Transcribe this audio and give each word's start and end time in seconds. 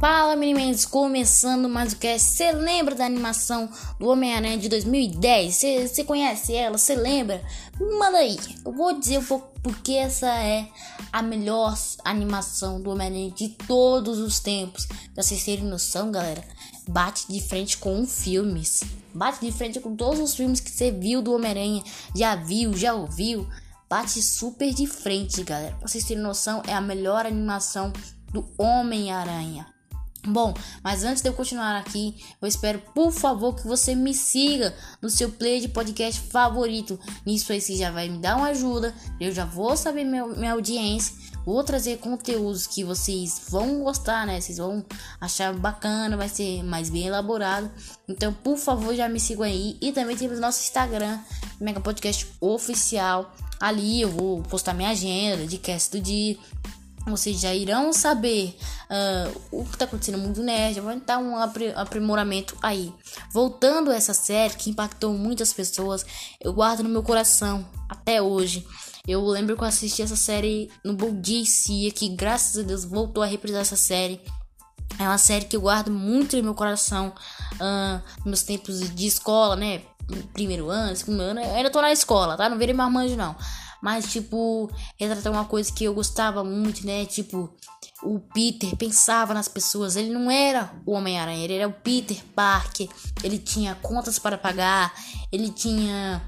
Fala 0.00 0.36
meninos, 0.36 0.84
começando 0.84 1.68
mais 1.68 1.92
o 1.92 1.96
que 1.96 2.16
Você 2.20 2.52
lembra 2.52 2.94
da 2.94 3.04
animação 3.04 3.68
do 3.98 4.06
Homem-Aranha 4.06 4.56
de 4.56 4.68
2010? 4.68 5.60
Você 5.88 6.04
conhece 6.04 6.54
ela? 6.54 6.78
Você 6.78 6.94
lembra? 6.94 7.42
Manda 7.80 8.18
aí. 8.18 8.38
Eu 8.64 8.70
vou 8.70 8.96
dizer 8.96 9.18
um 9.18 9.24
pouco 9.24 9.52
porque 9.60 9.94
essa 9.94 10.28
é 10.28 10.68
a 11.12 11.20
melhor 11.20 11.76
animação 12.04 12.80
do 12.80 12.90
Homem-Aranha 12.90 13.32
de 13.32 13.48
todos 13.48 14.18
os 14.20 14.38
tempos. 14.38 14.86
Pra 14.86 15.24
vocês 15.24 15.44
terem 15.44 15.64
noção, 15.64 16.12
galera, 16.12 16.44
bate 16.88 17.26
de 17.28 17.40
frente 17.40 17.76
com 17.76 18.06
filmes. 18.06 18.84
Bate 19.12 19.44
de 19.44 19.50
frente 19.50 19.80
com 19.80 19.96
todos 19.96 20.20
os 20.20 20.36
filmes 20.36 20.60
que 20.60 20.70
você 20.70 20.92
viu 20.92 21.20
do 21.20 21.34
Homem-Aranha. 21.34 21.82
Já 22.14 22.36
viu, 22.36 22.72
já 22.76 22.94
ouviu. 22.94 23.48
Bate 23.90 24.22
super 24.22 24.72
de 24.72 24.86
frente, 24.86 25.42
galera. 25.42 25.74
Pra 25.74 25.88
vocês 25.88 26.04
terem 26.04 26.22
noção, 26.22 26.62
é 26.68 26.72
a 26.72 26.80
melhor 26.80 27.26
animação 27.26 27.92
do 28.32 28.48
Homem-Aranha. 28.56 29.66
Bom, 30.26 30.52
mas 30.82 31.04
antes 31.04 31.22
de 31.22 31.28
eu 31.28 31.32
continuar 31.32 31.78
aqui, 31.78 32.14
eu 32.42 32.48
espero, 32.48 32.80
por 32.94 33.12
favor, 33.12 33.54
que 33.54 33.66
você 33.66 33.94
me 33.94 34.12
siga 34.12 34.74
no 35.00 35.08
seu 35.08 35.30
play 35.30 35.60
de 35.60 35.68
podcast 35.68 36.20
favorito. 36.20 36.98
Nisso 37.24 37.52
aí 37.52 37.60
você 37.60 37.76
já 37.76 37.90
vai 37.90 38.08
me 38.08 38.18
dar 38.18 38.36
uma 38.36 38.48
ajuda. 38.48 38.94
Eu 39.20 39.32
já 39.32 39.44
vou 39.44 39.76
saber 39.76 40.04
minha, 40.04 40.26
minha 40.26 40.52
audiência. 40.52 41.14
Vou 41.46 41.64
trazer 41.64 41.98
conteúdos 41.98 42.66
que 42.66 42.84
vocês 42.84 43.42
vão 43.48 43.82
gostar, 43.82 44.26
né? 44.26 44.40
Vocês 44.40 44.58
vão 44.58 44.84
achar 45.20 45.54
bacana, 45.54 46.16
vai 46.16 46.28
ser 46.28 46.62
mais 46.62 46.90
bem 46.90 47.06
elaborado. 47.06 47.70
Então, 48.06 48.34
por 48.34 48.58
favor, 48.58 48.94
já 48.94 49.08
me 49.08 49.18
sigam 49.18 49.44
aí. 49.44 49.78
E 49.80 49.92
também 49.92 50.16
temos 50.16 50.38
nosso 50.40 50.60
Instagram, 50.60 51.18
Mega 51.58 51.80
Podcast 51.80 52.26
Oficial. 52.40 53.34
Ali 53.58 54.02
eu 54.02 54.10
vou 54.10 54.42
postar 54.42 54.74
minha 54.74 54.90
agenda 54.90 55.46
de 55.46 55.58
cast 55.58 55.96
do 55.96 56.02
dia 56.02 56.36
vocês 57.06 57.40
já 57.40 57.54
irão 57.54 57.92
saber 57.92 58.56
uh, 58.90 59.40
o 59.50 59.64
que 59.64 59.74
está 59.74 59.84
acontecendo 59.84 60.18
no 60.18 60.24
mundo 60.24 60.42
nerd, 60.42 60.80
vai 60.80 61.00
dar 61.00 61.18
um 61.18 61.36
aprimoramento 61.76 62.56
aí. 62.62 62.92
Voltando 63.32 63.90
a 63.90 63.94
essa 63.94 64.14
série 64.14 64.54
que 64.54 64.70
impactou 64.70 65.12
muitas 65.12 65.52
pessoas, 65.52 66.04
eu 66.40 66.52
guardo 66.52 66.82
no 66.82 66.88
meu 66.88 67.02
coração 67.02 67.66
até 67.88 68.20
hoje. 68.20 68.66
Eu 69.06 69.24
lembro 69.24 69.56
que 69.56 69.62
eu 69.62 69.68
assisti 69.68 70.02
essa 70.02 70.16
série 70.16 70.70
no 70.84 70.92
Boldicia, 70.92 71.90
que 71.90 72.10
graças 72.10 72.58
a 72.58 72.62
Deus 72.62 72.84
voltou 72.84 73.22
a 73.22 73.26
reprisar 73.26 73.62
essa 73.62 73.76
série. 73.76 74.20
É 74.98 75.02
uma 75.04 75.18
série 75.18 75.44
que 75.44 75.56
eu 75.56 75.60
guardo 75.60 75.90
muito 75.90 76.36
no 76.36 76.42
meu 76.42 76.54
coração, 76.54 77.14
uh, 77.54 78.02
meus 78.24 78.42
tempos 78.42 78.94
de 78.94 79.06
escola, 79.06 79.56
né? 79.56 79.82
Primeiro 80.32 80.70
ano, 80.70 80.96
segundo 80.96 81.20
ano, 81.20 81.40
eu 81.40 81.54
ainda 81.54 81.70
tô 81.70 81.80
na 81.80 81.92
escola, 81.92 82.36
tá? 82.36 82.48
Não 82.48 82.58
virei 82.58 82.74
marmanjo, 82.74 83.16
não. 83.16 83.36
Mas, 83.82 84.10
tipo, 84.10 84.70
retratar 84.98 85.32
uma 85.32 85.44
coisa 85.44 85.72
que 85.72 85.84
eu 85.84 85.94
gostava 85.94 86.42
muito, 86.42 86.84
né? 86.84 87.06
Tipo, 87.06 87.54
o 88.02 88.18
Peter 88.18 88.74
pensava 88.76 89.34
nas 89.34 89.48
pessoas. 89.48 89.96
Ele 89.96 90.10
não 90.10 90.30
era 90.30 90.72
o 90.84 90.92
Homem-Aranha, 90.92 91.44
ele 91.44 91.54
era 91.54 91.68
o 91.68 91.72
Peter 91.72 92.22
Parker. 92.34 92.88
Ele 93.22 93.38
tinha 93.38 93.74
contas 93.76 94.18
para 94.18 94.36
pagar, 94.38 94.92
ele 95.30 95.50
tinha 95.50 96.22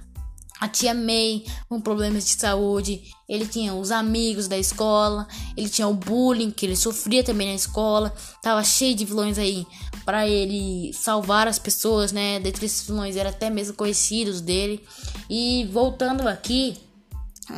a 0.60 0.68
tia 0.68 0.92
May 0.92 1.44
com 1.68 1.80
problemas 1.80 2.26
de 2.26 2.32
saúde, 2.32 3.02
ele 3.26 3.46
tinha 3.46 3.72
os 3.72 3.90
amigos 3.90 4.46
da 4.46 4.58
escola, 4.58 5.26
ele 5.56 5.70
tinha 5.70 5.88
o 5.88 5.94
bullying 5.94 6.50
que 6.50 6.66
ele 6.66 6.76
sofria 6.76 7.24
também 7.24 7.48
na 7.48 7.54
escola, 7.54 8.14
tava 8.42 8.62
cheio 8.62 8.94
de 8.94 9.06
vilões 9.06 9.38
aí 9.38 9.66
para 10.04 10.28
ele 10.28 10.92
salvar 10.92 11.48
as 11.48 11.58
pessoas, 11.58 12.12
né? 12.12 12.38
Dentre 12.40 12.66
esses 12.66 12.86
vilões 12.86 13.16
eram 13.16 13.30
até 13.30 13.48
mesmo 13.48 13.74
conhecidos 13.74 14.42
dele. 14.42 14.84
E 15.30 15.66
voltando 15.72 16.28
aqui, 16.28 16.76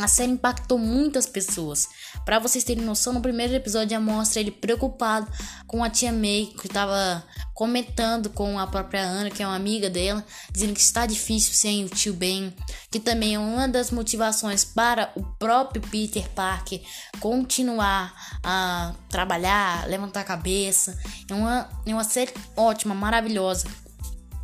a 0.00 0.08
série 0.08 0.32
impactou 0.32 0.78
muitas 0.78 1.26
pessoas. 1.26 1.88
Para 2.24 2.38
vocês 2.38 2.64
terem 2.64 2.84
noção, 2.84 3.12
no 3.12 3.20
primeiro 3.20 3.54
episódio 3.54 3.90
já 3.90 4.00
mostra 4.00 4.40
ele 4.40 4.50
preocupado 4.50 5.30
com 5.66 5.82
a 5.82 5.90
tia 5.90 6.12
May, 6.12 6.52
que 6.58 6.66
estava 6.66 7.24
comentando 7.54 8.30
com 8.30 8.58
a 8.58 8.66
própria 8.66 9.02
Ana, 9.02 9.30
que 9.30 9.42
é 9.42 9.46
uma 9.46 9.56
amiga 9.56 9.88
dela, 9.90 10.24
dizendo 10.50 10.74
que 10.74 10.80
está 10.80 11.06
difícil 11.06 11.54
sem 11.54 11.84
o 11.84 11.88
tio 11.88 12.14
Ben, 12.14 12.54
que 12.90 12.98
também 12.98 13.34
é 13.34 13.38
uma 13.38 13.68
das 13.68 13.90
motivações 13.90 14.64
para 14.64 15.12
o 15.14 15.22
próprio 15.22 15.82
Peter 15.82 16.28
Parker 16.30 16.80
continuar 17.20 18.14
a 18.42 18.94
trabalhar, 19.08 19.86
levantar 19.88 20.20
a 20.20 20.24
cabeça. 20.24 20.98
É 21.28 21.34
uma, 21.34 21.68
é 21.86 21.92
uma 21.94 22.04
série 22.04 22.32
ótima, 22.56 22.94
maravilhosa. 22.94 23.66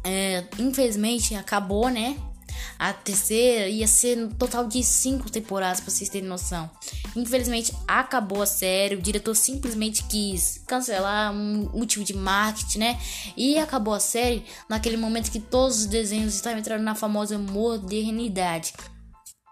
É, 0.04 0.44
infelizmente 0.58 1.34
acabou, 1.34 1.88
né? 1.88 2.16
A 2.78 2.92
terceira 2.92 3.68
ia 3.68 3.86
ser 3.86 4.16
no 4.16 4.34
total 4.34 4.66
de 4.66 4.82
cinco 4.82 5.30
temporadas, 5.30 5.80
pra 5.80 5.90
vocês 5.90 6.08
terem 6.08 6.28
noção. 6.28 6.68
Infelizmente, 7.14 7.72
acabou 7.86 8.42
a 8.42 8.46
série. 8.46 8.94
O 8.96 9.02
diretor 9.02 9.34
simplesmente 9.34 10.04
quis 10.04 10.60
cancelar 10.66 11.32
um 11.32 11.70
motivo 11.72 12.04
de 12.04 12.14
marketing, 12.14 12.78
né? 12.78 13.00
E 13.36 13.58
acabou 13.58 13.94
a 13.94 14.00
série 14.00 14.44
naquele 14.68 14.96
momento 14.96 15.30
que 15.30 15.40
todos 15.40 15.80
os 15.80 15.86
desenhos 15.86 16.34
estavam 16.34 16.58
entrando 16.58 16.82
na 16.82 16.94
famosa 16.94 17.38
modernidade. 17.38 18.72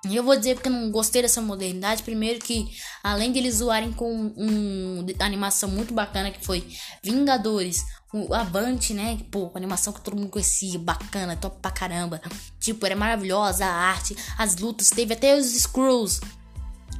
E 0.09 0.15
eu 0.15 0.23
vou 0.23 0.37
dizer 0.37 0.55
porque 0.55 0.69
eu 0.69 0.73
não 0.73 0.91
gostei 0.91 1.23
dessa 1.23 1.41
modernidade. 1.43 2.03
Primeiro 2.03 2.39
que, 2.39 2.69
além 3.03 3.33
de 3.33 3.39
eles 3.39 3.57
zoarem 3.57 3.93
com 3.93 4.33
uma 4.37 5.05
animação 5.19 5.69
muito 5.69 5.93
bacana 5.93 6.31
que 6.31 6.45
foi 6.45 6.65
Vingadores, 7.03 7.85
o 8.13 8.33
Avante, 8.35 8.95
né? 8.95 9.19
Pô, 9.31 9.51
animação 9.55 9.93
que 9.93 10.01
todo 10.01 10.17
mundo 10.17 10.31
conhecia, 10.31 10.79
bacana, 10.79 11.37
top 11.37 11.59
pra 11.61 11.71
caramba. 11.71 12.21
Tipo, 12.61 12.87
era 12.87 12.97
maravilhosa 12.97 13.67
a 13.67 13.73
arte, 13.73 14.17
as 14.39 14.57
lutas, 14.57 14.91
teve 14.91 15.15
até 15.15 15.37
os 15.37 15.47
Screws. 15.47 16.21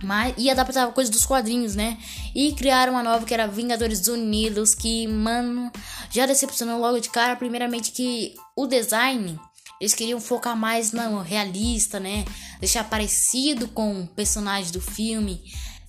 Mas, 0.03 0.35
e 0.37 0.51
adaptava 0.51 0.93
coisas 0.93 1.11
dos 1.11 1.25
quadrinhos, 1.25 1.75
né? 1.75 1.99
E 2.35 2.53
criaram 2.53 2.93
uma 2.93 3.03
nova 3.03 3.25
que 3.25 3.33
era 3.33 3.47
Vingadores 3.47 4.07
Unidos, 4.09 4.75
que, 4.75 5.07
mano, 5.07 5.71
já 6.11 6.27
decepcionou 6.27 6.79
logo 6.79 6.99
de 6.99 7.09
cara. 7.09 7.35
Primeiramente 7.35 7.93
que 7.93 8.35
o 8.55 8.67
design 8.67 9.39
eles 9.81 9.95
queriam 9.95 10.21
focar 10.21 10.57
mais 10.57 10.93
no 10.93 11.21
realista, 11.21 12.01
né? 12.01 12.25
Deixar 12.61 12.85
parecido 12.85 13.69
com 13.69 14.03
o 14.03 14.07
personagem 14.07 14.73
do 14.73 14.81
filme. 14.81 15.43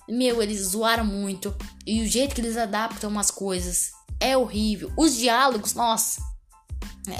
Meu, 0.08 0.42
eles 0.42 0.68
zoaram 0.68 1.04
muito. 1.04 1.54
E 1.86 2.02
o 2.02 2.06
jeito 2.06 2.34
que 2.34 2.40
eles 2.40 2.56
adaptam 2.56 3.10
umas 3.10 3.30
coisas 3.30 3.97
é 4.20 4.36
horrível. 4.36 4.92
Os 4.96 5.16
diálogos, 5.16 5.74
nossa. 5.74 6.20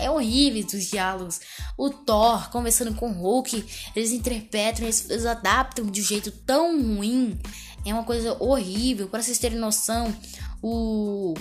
É 0.00 0.10
horrível 0.10 0.66
os 0.66 0.84
diálogos. 0.84 1.40
O 1.76 1.90
Thor 1.90 2.50
conversando 2.50 2.94
com 2.94 3.10
o 3.10 3.14
Hulk, 3.14 3.64
eles 3.96 4.12
interpretam, 4.12 4.84
eles, 4.84 5.08
eles 5.08 5.24
adaptam 5.24 5.86
de 5.86 6.00
um 6.00 6.04
jeito 6.04 6.30
tão 6.30 6.76
ruim. 6.96 7.38
É 7.86 7.94
uma 7.94 8.04
coisa 8.04 8.36
horrível. 8.42 9.08
Para 9.08 9.22
vocês 9.22 9.38
terem 9.38 9.58
noção, 9.58 10.14
o, 10.62 11.34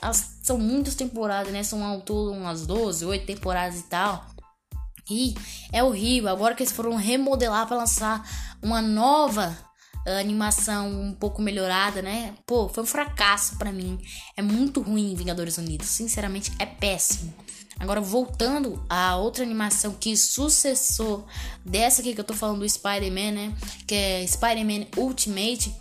as, 0.00 0.38
são 0.42 0.58
muitas 0.58 0.94
temporadas, 0.94 1.52
né? 1.52 1.62
São 1.62 1.84
ao 1.84 2.00
todo 2.00 2.32
umas 2.32 2.66
12, 2.66 3.04
8 3.04 3.26
temporadas 3.26 3.80
e 3.80 3.84
tal. 3.84 4.24
E 5.08 5.34
é 5.72 5.82
horrível. 5.84 6.30
Agora 6.30 6.54
que 6.54 6.62
eles 6.62 6.72
foram 6.72 6.96
remodelar 6.96 7.66
para 7.66 7.76
lançar 7.76 8.28
uma 8.62 8.80
nova 8.80 9.56
uh, 10.06 10.20
animação 10.20 10.88
um 10.88 11.12
pouco 11.12 11.42
melhorada, 11.42 12.00
né? 12.00 12.34
Pô, 12.46 12.68
foi 12.68 12.84
um 12.84 12.86
fracasso 12.86 13.56
para 13.56 13.72
mim. 13.72 13.98
É 14.36 14.42
muito 14.42 14.80
ruim 14.80 15.14
Vingadores 15.14 15.58
Unidos. 15.58 15.88
Sinceramente, 15.88 16.52
é 16.58 16.66
péssimo. 16.66 17.34
Agora, 17.78 18.00
voltando 18.00 18.82
a 18.88 19.16
outra 19.16 19.42
animação 19.42 19.92
que 19.92 20.16
sucessor 20.16 21.24
dessa 21.64 22.00
aqui 22.00 22.14
que 22.14 22.20
eu 22.20 22.24
tô 22.24 22.32
falando 22.32 22.60
do 22.60 22.68
Spider-Man, 22.68 23.32
né? 23.32 23.54
Que 23.86 23.94
é 23.94 24.26
Spider-Man 24.26 24.86
Ultimate 24.96 25.74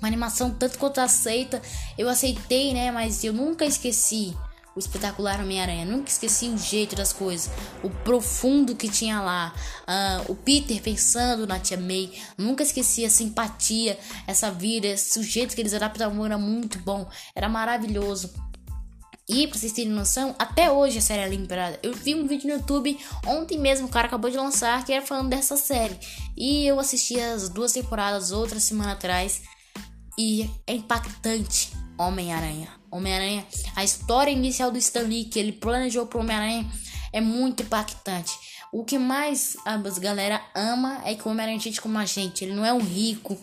uma 0.00 0.08
animação 0.08 0.50
tanto 0.50 0.78
quanto 0.78 1.00
aceita. 1.00 1.60
Eu 1.96 2.08
aceitei, 2.08 2.72
né? 2.72 2.90
Mas 2.90 3.24
eu 3.24 3.32
nunca 3.32 3.64
esqueci 3.64 4.34
o 4.78 4.80
espetacular 4.80 5.40
Homem-Aranha. 5.40 5.84
Nunca 5.84 6.08
esqueci 6.08 6.48
o 6.48 6.56
jeito 6.56 6.94
das 6.94 7.12
coisas, 7.12 7.50
o 7.82 7.90
profundo 7.90 8.76
que 8.76 8.88
tinha 8.88 9.20
lá, 9.20 9.52
uh, 9.82 10.32
o 10.32 10.36
Peter 10.36 10.80
pensando 10.80 11.46
na 11.46 11.58
tia 11.58 11.76
May. 11.76 12.12
Nunca 12.38 12.62
esqueci 12.62 13.04
a 13.04 13.10
simpatia, 13.10 13.98
essa 14.26 14.50
vida, 14.52 14.86
esse 14.86 15.20
jeito 15.24 15.54
que 15.54 15.60
eles 15.60 15.74
adaptavam 15.74 16.24
era 16.24 16.38
muito 16.38 16.78
bom, 16.78 17.10
era 17.34 17.48
maravilhoso. 17.48 18.32
E 19.28 19.46
pra 19.46 19.58
vocês 19.58 19.72
terem 19.72 19.92
noção, 19.92 20.34
até 20.38 20.70
hoje 20.70 20.98
a 20.98 21.02
série 21.02 21.22
é 21.22 21.26
lembrada. 21.26 21.78
Eu 21.82 21.92
vi 21.92 22.14
um 22.14 22.26
vídeo 22.26 22.48
no 22.48 22.54
YouTube 22.54 22.98
ontem 23.26 23.58
mesmo, 23.58 23.86
o 23.86 23.90
cara 23.90 24.06
acabou 24.06 24.30
de 24.30 24.38
lançar, 24.38 24.82
que 24.86 24.92
era 24.92 25.04
falando 25.04 25.28
dessa 25.28 25.56
série. 25.56 25.98
E 26.34 26.66
eu 26.66 26.80
assisti 26.80 27.20
as 27.20 27.48
duas 27.50 27.72
temporadas 27.72 28.30
outra 28.30 28.58
semana 28.58 28.92
atrás. 28.92 29.42
E 30.16 30.48
é 30.66 30.74
impactante 30.74 31.70
Homem-Aranha. 31.98 32.68
Homem-Aranha, 32.90 33.44
a 33.74 33.84
história 33.84 34.30
inicial 34.30 34.70
do 34.70 34.78
Stan 34.78 35.02
Lee 35.02 35.24
que 35.24 35.38
ele 35.38 35.52
planejou 35.52 36.06
pro 36.06 36.20
Homem-Aranha 36.20 36.66
é 37.12 37.20
muito 37.20 37.62
impactante. 37.62 38.32
O 38.72 38.84
que 38.84 38.98
mais 38.98 39.56
a 39.64 39.76
galera 39.98 40.40
ama 40.54 41.00
é 41.04 41.14
que 41.14 41.26
o 41.26 41.30
Homem-Aranha 41.30 41.58
é 41.58 41.60
gente 41.60 41.80
como 41.80 41.98
a 41.98 42.04
gente. 42.04 42.44
Ele 42.44 42.54
não 42.54 42.64
é 42.64 42.72
um 42.72 42.80
rico 42.80 43.36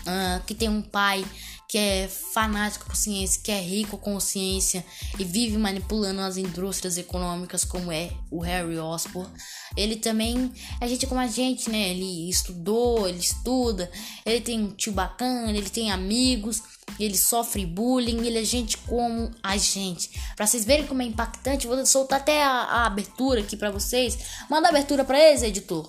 uh, 0.00 0.44
que 0.44 0.54
tem 0.54 0.68
um 0.68 0.82
pai 0.82 1.24
que 1.70 1.78
é 1.78 2.08
fanático 2.08 2.84
por 2.86 2.96
ciência, 2.96 3.40
que 3.44 3.52
é 3.52 3.60
rico 3.60 3.96
com 3.96 4.18
ciência 4.18 4.84
e 5.16 5.24
vive 5.24 5.56
manipulando 5.56 6.20
as 6.20 6.36
indústrias 6.36 6.98
econômicas, 6.98 7.64
como 7.64 7.92
é 7.92 8.10
o 8.28 8.40
Harry 8.40 8.76
Osborn. 8.76 9.30
Ele 9.76 9.94
também 9.94 10.52
é 10.80 10.88
gente 10.88 11.06
como 11.06 11.20
a 11.20 11.28
gente, 11.28 11.70
né? 11.70 11.90
Ele 11.90 12.28
estudou, 12.28 13.08
ele 13.08 13.20
estuda, 13.20 13.88
ele 14.26 14.40
tem 14.40 14.60
um 14.60 14.72
tio 14.72 14.92
bacana, 14.92 15.56
ele 15.56 15.70
tem 15.70 15.92
amigos, 15.92 16.60
ele 16.98 17.16
sofre 17.16 17.64
bullying, 17.64 18.26
ele 18.26 18.40
é 18.40 18.44
gente 18.44 18.76
como 18.78 19.30
a 19.40 19.56
gente. 19.56 20.10
Para 20.34 20.48
vocês 20.48 20.64
verem 20.64 20.88
como 20.88 21.02
é 21.02 21.04
impactante, 21.04 21.68
vou 21.68 21.86
soltar 21.86 22.18
até 22.18 22.42
a, 22.42 22.50
a 22.50 22.86
abertura 22.86 23.42
aqui 23.42 23.56
para 23.56 23.70
vocês. 23.70 24.18
Manda 24.50 24.66
a 24.66 24.70
abertura 24.70 25.04
para 25.04 25.20
eles, 25.20 25.44
editor. 25.44 25.88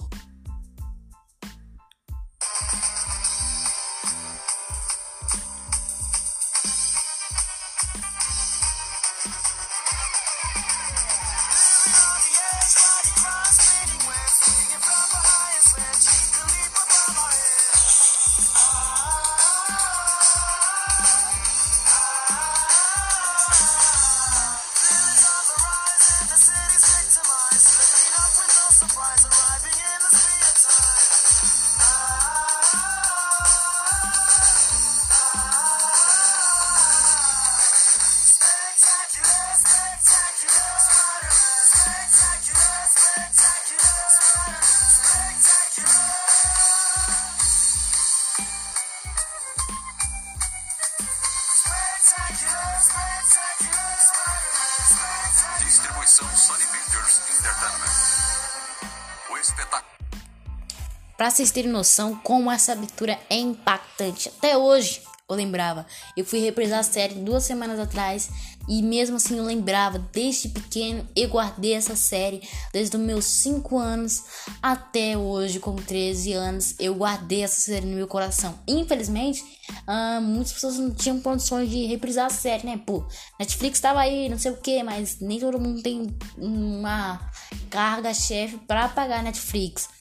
Pra 61.21 61.29
vocês 61.29 61.51
terem 61.51 61.69
noção 61.69 62.15
como 62.23 62.50
essa 62.50 62.71
abertura 62.71 63.15
é 63.29 63.35
impactante. 63.35 64.27
Até 64.27 64.57
hoje 64.57 65.03
eu 65.29 65.35
lembrava. 65.35 65.85
Eu 66.18 66.25
fui 66.25 66.39
reprisar 66.39 66.79
a 66.79 66.83
série 66.83 67.13
duas 67.13 67.44
semanas 67.44 67.79
atrás 67.79 68.27
e 68.68 68.81
mesmo 68.81 69.18
assim 69.18 69.38
eu 69.38 69.44
lembrava. 69.44 70.00
Desde 70.12 70.50
pequeno 70.50 71.07
eu 71.15 71.29
guardei 71.29 71.73
essa 71.73 71.95
série 71.95 72.41
desde 72.73 72.97
os 72.97 73.03
meus 73.03 73.25
5 73.25 73.77
anos 73.77 74.23
até 74.63 75.15
hoje, 75.15 75.59
com 75.59 75.75
13 75.75 76.33
anos, 76.33 76.73
eu 76.79 76.95
guardei 76.95 77.44
essa 77.44 77.62
série 77.62 77.85
no 77.85 77.95
meu 77.95 78.07
coração. 78.07 78.57
Infelizmente, 78.67 79.44
uh, 79.88 80.19
muitas 80.19 80.53
pessoas 80.53 80.79
não 80.79 80.89
tinham 80.89 81.21
condições 81.21 81.69
de 81.69 81.85
reprisar 81.85 82.25
a 82.25 82.31
série, 82.31 82.65
né? 82.65 82.81
Pô, 82.83 83.06
Netflix 83.39 83.79
tava 83.79 84.00
aí, 84.00 84.27
não 84.27 84.39
sei 84.39 84.53
o 84.53 84.57
que, 84.57 84.81
mas 84.81 85.19
nem 85.19 85.39
todo 85.39 85.59
mundo 85.59 85.83
tem 85.83 86.07
uma 86.35 87.31
carga-chefe 87.69 88.57
para 88.65 88.89
pagar 88.89 89.21
Netflix. 89.21 90.00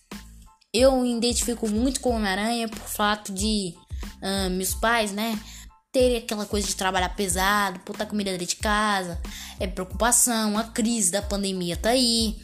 Eu 0.72 1.00
me 1.00 1.16
identifico 1.16 1.68
muito 1.68 2.00
com 2.00 2.10
Homem-Aranha 2.14 2.68
por 2.68 2.78
fato 2.78 3.32
de 3.32 3.74
uh, 4.22 4.50
meus 4.50 4.72
pais, 4.72 5.10
né? 5.10 5.38
Ter 5.92 6.18
aquela 6.18 6.46
coisa 6.46 6.68
de 6.68 6.76
trabalhar 6.76 7.08
pesado, 7.10 7.80
puta 7.80 8.06
comida 8.06 8.30
dentro 8.30 8.46
de 8.46 8.56
casa, 8.56 9.20
é 9.58 9.66
preocupação, 9.66 10.56
a 10.56 10.64
crise 10.64 11.10
da 11.10 11.20
pandemia 11.20 11.76
tá 11.76 11.90
aí. 11.90 12.36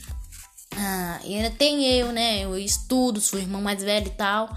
Ah, 0.77 1.21
e 1.25 1.35
ainda 1.35 1.51
tem 1.51 1.87
eu, 1.87 2.11
né? 2.11 2.45
Eu 2.45 2.59
estudo, 2.59 3.21
sou 3.21 3.39
irmão 3.39 3.63
mais 3.63 3.83
velho 3.83 4.09
e 4.09 4.11
tal. 4.11 4.55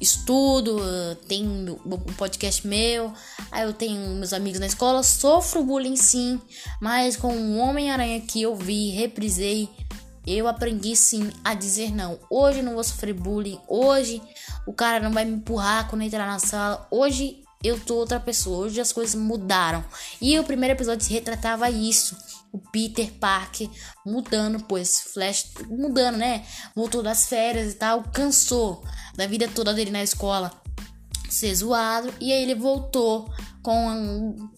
Estudo, 0.00 0.80
tenho 1.28 1.78
um 1.84 2.14
podcast 2.14 2.66
meu, 2.66 3.12
aí 3.50 3.64
eu 3.64 3.74
tenho 3.74 4.14
meus 4.14 4.32
amigos 4.32 4.58
na 4.58 4.66
escola, 4.66 5.02
sofro 5.02 5.62
bullying 5.62 5.96
sim, 5.96 6.40
mas 6.80 7.18
com 7.18 7.36
o 7.36 7.58
Homem-Aranha 7.58 8.18
que 8.22 8.40
eu 8.40 8.56
vi, 8.56 8.88
reprisei, 8.92 9.68
eu 10.32 10.46
aprendi 10.46 10.94
sim 10.94 11.30
a 11.44 11.54
dizer 11.54 11.90
não. 11.92 12.18
Hoje 12.30 12.62
não 12.62 12.74
vou 12.74 12.84
sofrer 12.84 13.14
bullying, 13.14 13.58
hoje 13.66 14.22
o 14.66 14.72
cara 14.72 15.00
não 15.00 15.12
vai 15.12 15.24
me 15.24 15.32
empurrar 15.32 15.88
quando 15.88 16.02
entrar 16.02 16.26
na 16.26 16.38
sala. 16.38 16.86
Hoje 16.90 17.42
eu 17.62 17.78
tô 17.78 17.96
outra 17.96 18.20
pessoa, 18.20 18.66
hoje 18.66 18.80
as 18.80 18.92
coisas 18.92 19.14
mudaram. 19.14 19.84
E 20.20 20.38
o 20.38 20.44
primeiro 20.44 20.74
episódio 20.74 21.04
se 21.04 21.12
retratava 21.12 21.68
isso. 21.70 22.16
O 22.52 22.58
Peter 22.58 23.12
Parker 23.12 23.68
mudando, 24.04 24.64
pois 24.64 25.00
Flash 25.00 25.52
mudando, 25.68 26.16
né? 26.16 26.44
Voltou 26.74 27.02
das 27.02 27.26
férias 27.26 27.72
e 27.72 27.76
tal, 27.76 28.02
cansou 28.12 28.84
da 29.14 29.26
vida 29.26 29.48
toda 29.48 29.74
dele 29.74 29.90
na 29.90 30.02
escola 30.02 30.59
ser 31.34 31.54
zoado 31.54 32.12
e 32.20 32.32
aí 32.32 32.42
ele 32.42 32.54
voltou 32.54 33.30
com, 33.62 34.50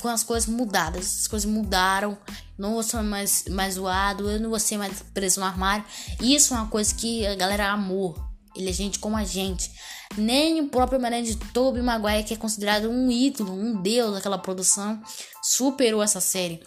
com 0.00 0.08
as 0.08 0.22
coisas 0.22 0.48
mudadas. 0.48 1.20
As 1.20 1.26
coisas 1.26 1.50
mudaram. 1.50 2.18
Não 2.56 2.72
vou 2.72 2.82
ser 2.82 3.02
mais, 3.02 3.44
mais 3.48 3.74
zoado, 3.74 4.28
eu 4.28 4.40
não 4.40 4.50
vou 4.50 4.58
ser 4.58 4.76
mais 4.76 5.02
preso 5.14 5.40
no 5.40 5.46
armário. 5.46 5.84
Isso 6.20 6.54
é 6.54 6.56
uma 6.56 6.68
coisa 6.68 6.94
que 6.94 7.26
a 7.26 7.34
galera 7.34 7.70
amou. 7.70 8.16
Ele 8.56 8.70
é 8.70 8.72
gente 8.72 8.98
como 8.98 9.16
a 9.16 9.24
gente. 9.24 9.70
Nem 10.16 10.60
o 10.60 10.68
próprio 10.68 11.00
Mané 11.00 11.22
de 11.22 11.36
Tobey 11.36 11.82
Maguire, 11.82 12.24
que 12.24 12.34
é 12.34 12.36
considerado 12.36 12.88
um 12.90 13.10
ídolo, 13.10 13.52
um 13.52 13.80
deus 13.80 14.14
daquela 14.14 14.38
produção, 14.38 15.00
superou 15.42 16.02
essa 16.02 16.20
série. 16.20 16.60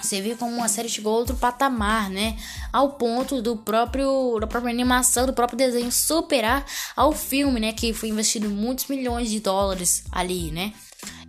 Você 0.00 0.20
vê 0.20 0.34
como 0.34 0.52
uma 0.54 0.68
série 0.68 0.88
chegou 0.88 1.14
a 1.14 1.18
outro 1.18 1.36
patamar, 1.36 2.10
né? 2.10 2.36
Ao 2.72 2.92
ponto 2.92 3.40
do 3.40 3.56
próprio 3.56 4.38
da 4.40 4.46
própria 4.46 4.72
animação, 4.72 5.26
do 5.26 5.32
próprio 5.32 5.56
desenho 5.56 5.90
superar 5.90 6.66
ao 6.94 7.12
filme, 7.12 7.60
né? 7.60 7.72
Que 7.72 7.92
foi 7.92 8.08
investido 8.08 8.50
muitos 8.50 8.86
milhões 8.86 9.30
de 9.30 9.40
dólares 9.40 10.04
ali, 10.12 10.50
né? 10.50 10.74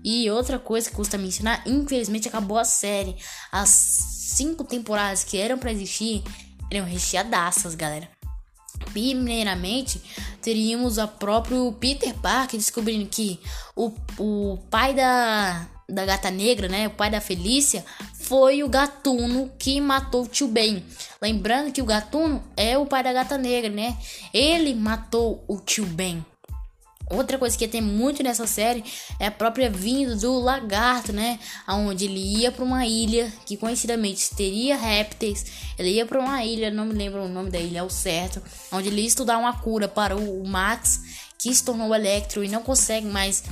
E 0.03 0.29
outra 0.29 0.59
coisa 0.59 0.89
que 0.89 0.95
custa 0.95 1.17
mencionar, 1.17 1.63
infelizmente 1.65 2.27
acabou 2.27 2.57
a 2.57 2.65
série. 2.65 3.15
As 3.51 3.69
cinco 3.69 4.63
temporadas 4.63 5.23
que 5.23 5.37
eram 5.37 5.57
para 5.57 5.71
existir 5.71 6.23
eram 6.71 6.85
recheadaças, 6.85 7.75
galera. 7.75 8.09
Primeiramente, 8.91 10.01
teríamos 10.41 10.97
o 10.97 11.07
próprio 11.07 11.71
Peter 11.73 12.13
Parker 12.15 12.59
descobrindo 12.59 13.07
que 13.07 13.39
o, 13.75 13.91
o 14.19 14.57
pai 14.69 14.93
da, 14.93 15.67
da 15.89 16.05
gata 16.05 16.29
negra, 16.29 16.67
né? 16.67 16.87
O 16.87 16.91
pai 16.91 17.09
da 17.09 17.21
Felícia, 17.21 17.85
foi 18.25 18.63
o 18.63 18.69
gatuno 18.69 19.51
que 19.59 19.79
matou 19.79 20.23
o 20.23 20.27
tio 20.27 20.47
Ben. 20.47 20.83
Lembrando 21.21 21.71
que 21.71 21.81
o 21.81 21.85
gatuno 21.85 22.43
é 22.57 22.75
o 22.75 22.85
pai 22.85 23.03
da 23.03 23.13
gata 23.13 23.37
negra, 23.37 23.69
né? 23.69 23.95
Ele 24.33 24.73
matou 24.73 25.43
o 25.47 25.59
tio 25.59 25.85
Ben. 25.85 26.25
Outra 27.07 27.37
coisa 27.37 27.55
que 27.55 27.67
tem 27.67 27.81
muito 27.81 28.23
nessa 28.23 28.47
série 28.47 28.83
é 29.19 29.27
a 29.27 29.31
própria 29.31 29.69
vinda 29.69 30.15
do 30.15 30.39
lagarto, 30.39 31.13
né? 31.13 31.37
Onde 31.67 32.05
ele 32.05 32.39
ia 32.39 32.51
para 32.51 32.63
uma 32.63 32.83
ilha 32.87 33.31
que 33.45 33.57
conhecidamente 33.57 34.33
teria 34.35 34.75
répteis. 34.75 35.45
Ele 35.77 35.91
ia 35.91 36.05
para 36.07 36.19
uma 36.19 36.43
ilha, 36.43 36.71
não 36.71 36.85
me 36.85 36.93
lembro 36.93 37.23
o 37.23 37.29
nome 37.29 37.51
da 37.51 37.59
ilha 37.59 37.81
ao 37.81 37.91
certo, 37.91 38.41
onde 38.71 38.87
ele 38.87 39.01
ia 39.01 39.07
estudar 39.07 39.37
uma 39.37 39.53
cura 39.59 39.87
para 39.87 40.17
o 40.17 40.47
Max, 40.47 41.01
que 41.37 41.53
se 41.53 41.63
tornou 41.63 41.93
Electro 41.93 42.43
e 42.43 42.49
não 42.49 42.63
consegue 42.63 43.05
mais 43.05 43.43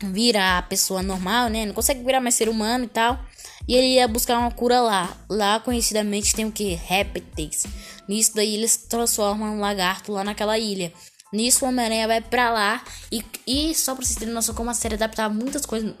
virar 0.00 0.68
pessoa 0.68 1.02
normal, 1.02 1.48
né? 1.48 1.66
Não 1.66 1.74
consegue 1.74 2.04
virar 2.04 2.20
mais 2.20 2.36
ser 2.36 2.48
humano 2.48 2.84
e 2.84 2.88
tal. 2.88 3.18
E 3.66 3.74
ele 3.74 3.94
ia 3.94 4.08
buscar 4.08 4.38
uma 4.38 4.50
cura 4.50 4.80
lá. 4.80 5.16
Lá, 5.28 5.60
conhecidamente, 5.60 6.34
tem 6.34 6.44
o 6.44 6.52
que? 6.52 6.74
Répteis. 6.74 7.66
Nisso 8.08 8.32
daí, 8.34 8.54
eles 8.54 8.76
transformam 8.76 9.56
um 9.56 9.60
lagarto 9.60 10.12
lá 10.12 10.24
naquela 10.24 10.58
ilha. 10.58 10.92
Nisso, 11.32 11.64
o 11.64 11.68
Homem-Aranha 11.68 12.06
vai 12.06 12.20
pra 12.20 12.50
lá. 12.50 12.84
E, 13.12 13.22
e 13.46 13.74
só 13.74 13.94
pra 13.94 14.04
vocês 14.04 14.18
terem 14.18 14.32
noção 14.32 14.54
como 14.54 14.70
a 14.70 14.74
série 14.74 14.94
adaptava 14.94 15.32
muitas 15.32 15.66
coisas 15.66 15.94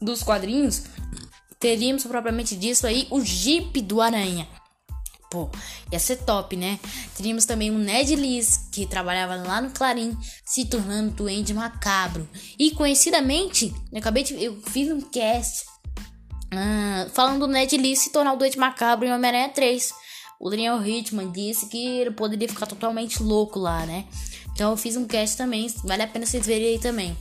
dos 0.00 0.22
quadrinhos, 0.22 0.82
teríamos 1.58 2.04
propriamente 2.04 2.56
disso 2.56 2.86
aí 2.86 3.06
o 3.10 3.20
Jeep 3.20 3.80
do 3.82 4.00
Aranha. 4.00 4.48
Pô, 5.30 5.48
ia 5.90 5.98
ser 5.98 6.16
top, 6.16 6.56
né? 6.56 6.78
Teríamos 7.16 7.46
também 7.46 7.70
o 7.70 7.78
Ned 7.78 8.14
Lees, 8.14 8.68
que 8.70 8.84
trabalhava 8.84 9.36
lá 9.36 9.62
no 9.62 9.70
Clarim, 9.70 10.14
se 10.44 10.66
tornando 10.66 11.12
doente 11.12 11.54
macabro. 11.54 12.28
E 12.58 12.72
conhecidamente, 12.72 13.72
eu 13.90 13.98
acabei 13.98 14.24
de. 14.24 14.34
Eu 14.42 14.60
fiz 14.60 14.90
um 14.90 15.00
cast 15.00 15.64
uh, 16.52 17.10
falando 17.10 17.40
do 17.40 17.52
Ned 17.52 17.76
Lees 17.76 18.00
se 18.00 18.10
tornar 18.10 18.32
o 18.32 18.36
doente 18.36 18.58
macabro 18.58 19.06
em 19.06 19.12
Homem-Aranha 19.12 19.48
3. 19.48 19.92
O 20.40 20.50
Daniel 20.50 20.84
Hitman 20.84 21.30
disse 21.30 21.66
que 21.66 22.00
ele 22.00 22.10
poderia 22.10 22.48
ficar 22.48 22.66
totalmente 22.66 23.22
louco 23.22 23.58
lá, 23.58 23.86
né? 23.86 24.06
Então 24.52 24.70
eu 24.70 24.76
fiz 24.76 24.96
um 24.96 25.06
cast 25.06 25.36
também, 25.36 25.72
vale 25.84 26.02
a 26.02 26.06
pena 26.06 26.26
vocês 26.26 26.46
verem 26.46 26.68
aí 26.68 26.78
também. 26.78 27.16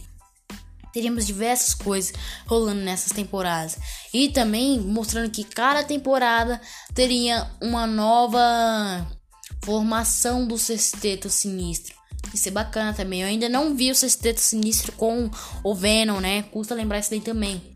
Teríamos 0.91 1.25
diversas 1.25 1.73
coisas 1.73 2.13
rolando 2.45 2.81
nessas 2.81 3.13
temporadas. 3.13 3.77
E 4.13 4.29
também 4.29 4.79
mostrando 4.79 5.29
que 5.31 5.43
cada 5.43 5.83
temporada 5.83 6.59
teria 6.93 7.49
uma 7.61 7.87
nova 7.87 9.07
formação 9.63 10.45
do 10.45 10.57
sexteto 10.57 11.29
sinistro. 11.29 12.01
Isso 12.33 12.47
é 12.47 12.51
bacana 12.51 12.93
também. 12.93 13.21
Eu 13.21 13.27
ainda 13.27 13.49
não 13.49 13.75
vi 13.75 13.91
o 13.91 13.95
Sexteto 13.95 14.39
Sinistro 14.39 14.91
com 14.93 15.29
o 15.63 15.75
Venom, 15.75 16.19
né? 16.19 16.43
Custa 16.43 16.75
lembrar 16.75 16.99
isso 16.99 17.09
daí 17.09 17.19
também. 17.19 17.70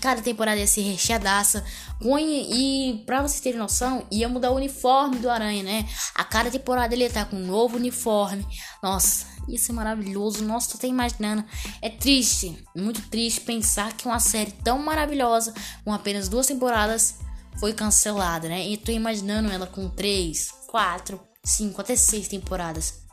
Cada 0.00 0.22
temporada 0.22 0.58
ia 0.58 0.66
ser 0.66 0.82
recheadaça. 0.82 1.64
E 2.02 3.02
pra 3.06 3.22
vocês 3.22 3.40
terem 3.40 3.58
noção, 3.58 4.06
ia 4.10 4.28
mudar 4.28 4.50
o 4.50 4.56
uniforme 4.56 5.16
do 5.16 5.30
Aranha, 5.30 5.62
né? 5.62 5.88
A 6.14 6.24
cada 6.24 6.50
temporada 6.50 6.94
ele 6.94 7.02
ia 7.02 7.08
estar 7.08 7.24
com 7.24 7.36
um 7.36 7.46
novo 7.46 7.76
uniforme. 7.76 8.46
Nossa, 8.82 9.26
ia 9.48 9.58
ser 9.58 9.72
maravilhoso. 9.72 10.44
Nossa, 10.44 10.72
tô 10.72 10.78
até 10.78 10.86
imaginando. 10.86 11.44
É 11.80 11.88
triste, 11.88 12.62
muito 12.76 13.00
triste 13.08 13.40
pensar 13.40 13.92
que 13.94 14.06
uma 14.06 14.20
série 14.20 14.52
tão 14.52 14.78
maravilhosa, 14.78 15.54
com 15.84 15.92
apenas 15.92 16.28
duas 16.28 16.46
temporadas, 16.46 17.16
foi 17.58 17.72
cancelada, 17.72 18.48
né? 18.48 18.66
E 18.68 18.76
tô 18.76 18.92
imaginando 18.92 19.50
ela 19.50 19.66
com 19.66 19.88
três, 19.88 20.50
quatro, 20.66 21.20
cinco, 21.42 21.80
até 21.80 21.96
seis 21.96 22.28
temporadas. 22.28 23.05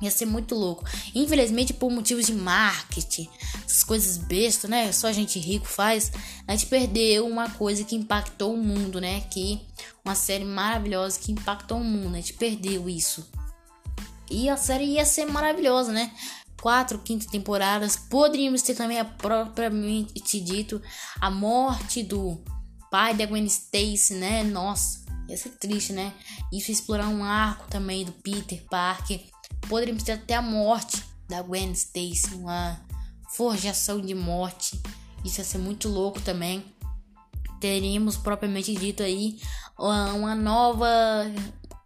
Ia 0.00 0.10
ser 0.10 0.24
muito 0.24 0.54
louco. 0.54 0.84
Infelizmente, 1.14 1.74
por 1.74 1.90
motivos 1.90 2.26
de 2.26 2.32
marketing, 2.32 3.28
essas 3.64 3.84
coisas 3.84 4.16
bestas, 4.16 4.70
né? 4.70 4.90
Só 4.92 5.12
gente 5.12 5.38
rico 5.38 5.66
faz. 5.66 6.10
A 6.46 6.52
gente 6.52 6.66
perdeu 6.66 7.26
uma 7.26 7.50
coisa 7.50 7.84
que 7.84 7.94
impactou 7.94 8.54
o 8.54 8.56
mundo, 8.56 9.00
né? 9.00 9.20
Que 9.30 9.60
uma 10.04 10.14
série 10.14 10.44
maravilhosa 10.44 11.20
que 11.20 11.32
impactou 11.32 11.78
o 11.78 11.84
mundo. 11.84 12.14
A 12.14 12.20
gente 12.20 12.32
perdeu 12.32 12.88
isso. 12.88 13.30
E 14.30 14.48
a 14.48 14.56
série 14.56 14.84
ia 14.84 15.04
ser 15.04 15.26
maravilhosa, 15.26 15.92
né? 15.92 16.12
Quatro, 16.62 16.98
quinta 16.98 17.26
temporadas. 17.30 17.96
Poderíamos 17.96 18.62
ter 18.62 18.74
também 18.74 18.98
a 18.98 19.04
propriamente 19.04 20.40
dito 20.40 20.80
a 21.20 21.30
morte 21.30 22.02
do 22.02 22.42
pai 22.90 23.14
da 23.14 23.26
Gwen 23.26 23.44
Stacy, 23.44 24.14
né? 24.14 24.42
Nossa, 24.44 25.04
ia 25.28 25.36
ser 25.36 25.50
triste, 25.50 25.92
né? 25.92 26.12
Isso 26.52 26.70
explorar 26.70 27.08
um 27.08 27.22
arco 27.22 27.68
também 27.68 28.04
do 28.04 28.12
Peter 28.12 28.62
Parker 28.70 29.20
Poderíamos 29.68 30.02
ter 30.02 30.12
até 30.12 30.34
a 30.34 30.42
morte 30.42 31.02
da 31.28 31.42
Gwen 31.42 31.72
Stacy, 31.72 32.34
uma 32.34 32.80
forjação 33.30 34.00
de 34.00 34.14
morte. 34.14 34.80
Isso 35.24 35.40
ia 35.40 35.44
ser 35.44 35.58
muito 35.58 35.88
louco 35.88 36.20
também. 36.20 36.64
Teríamos 37.60 38.16
propriamente 38.16 38.74
dito 38.74 39.02
aí 39.02 39.38
uma 39.78 40.34
nova 40.34 40.88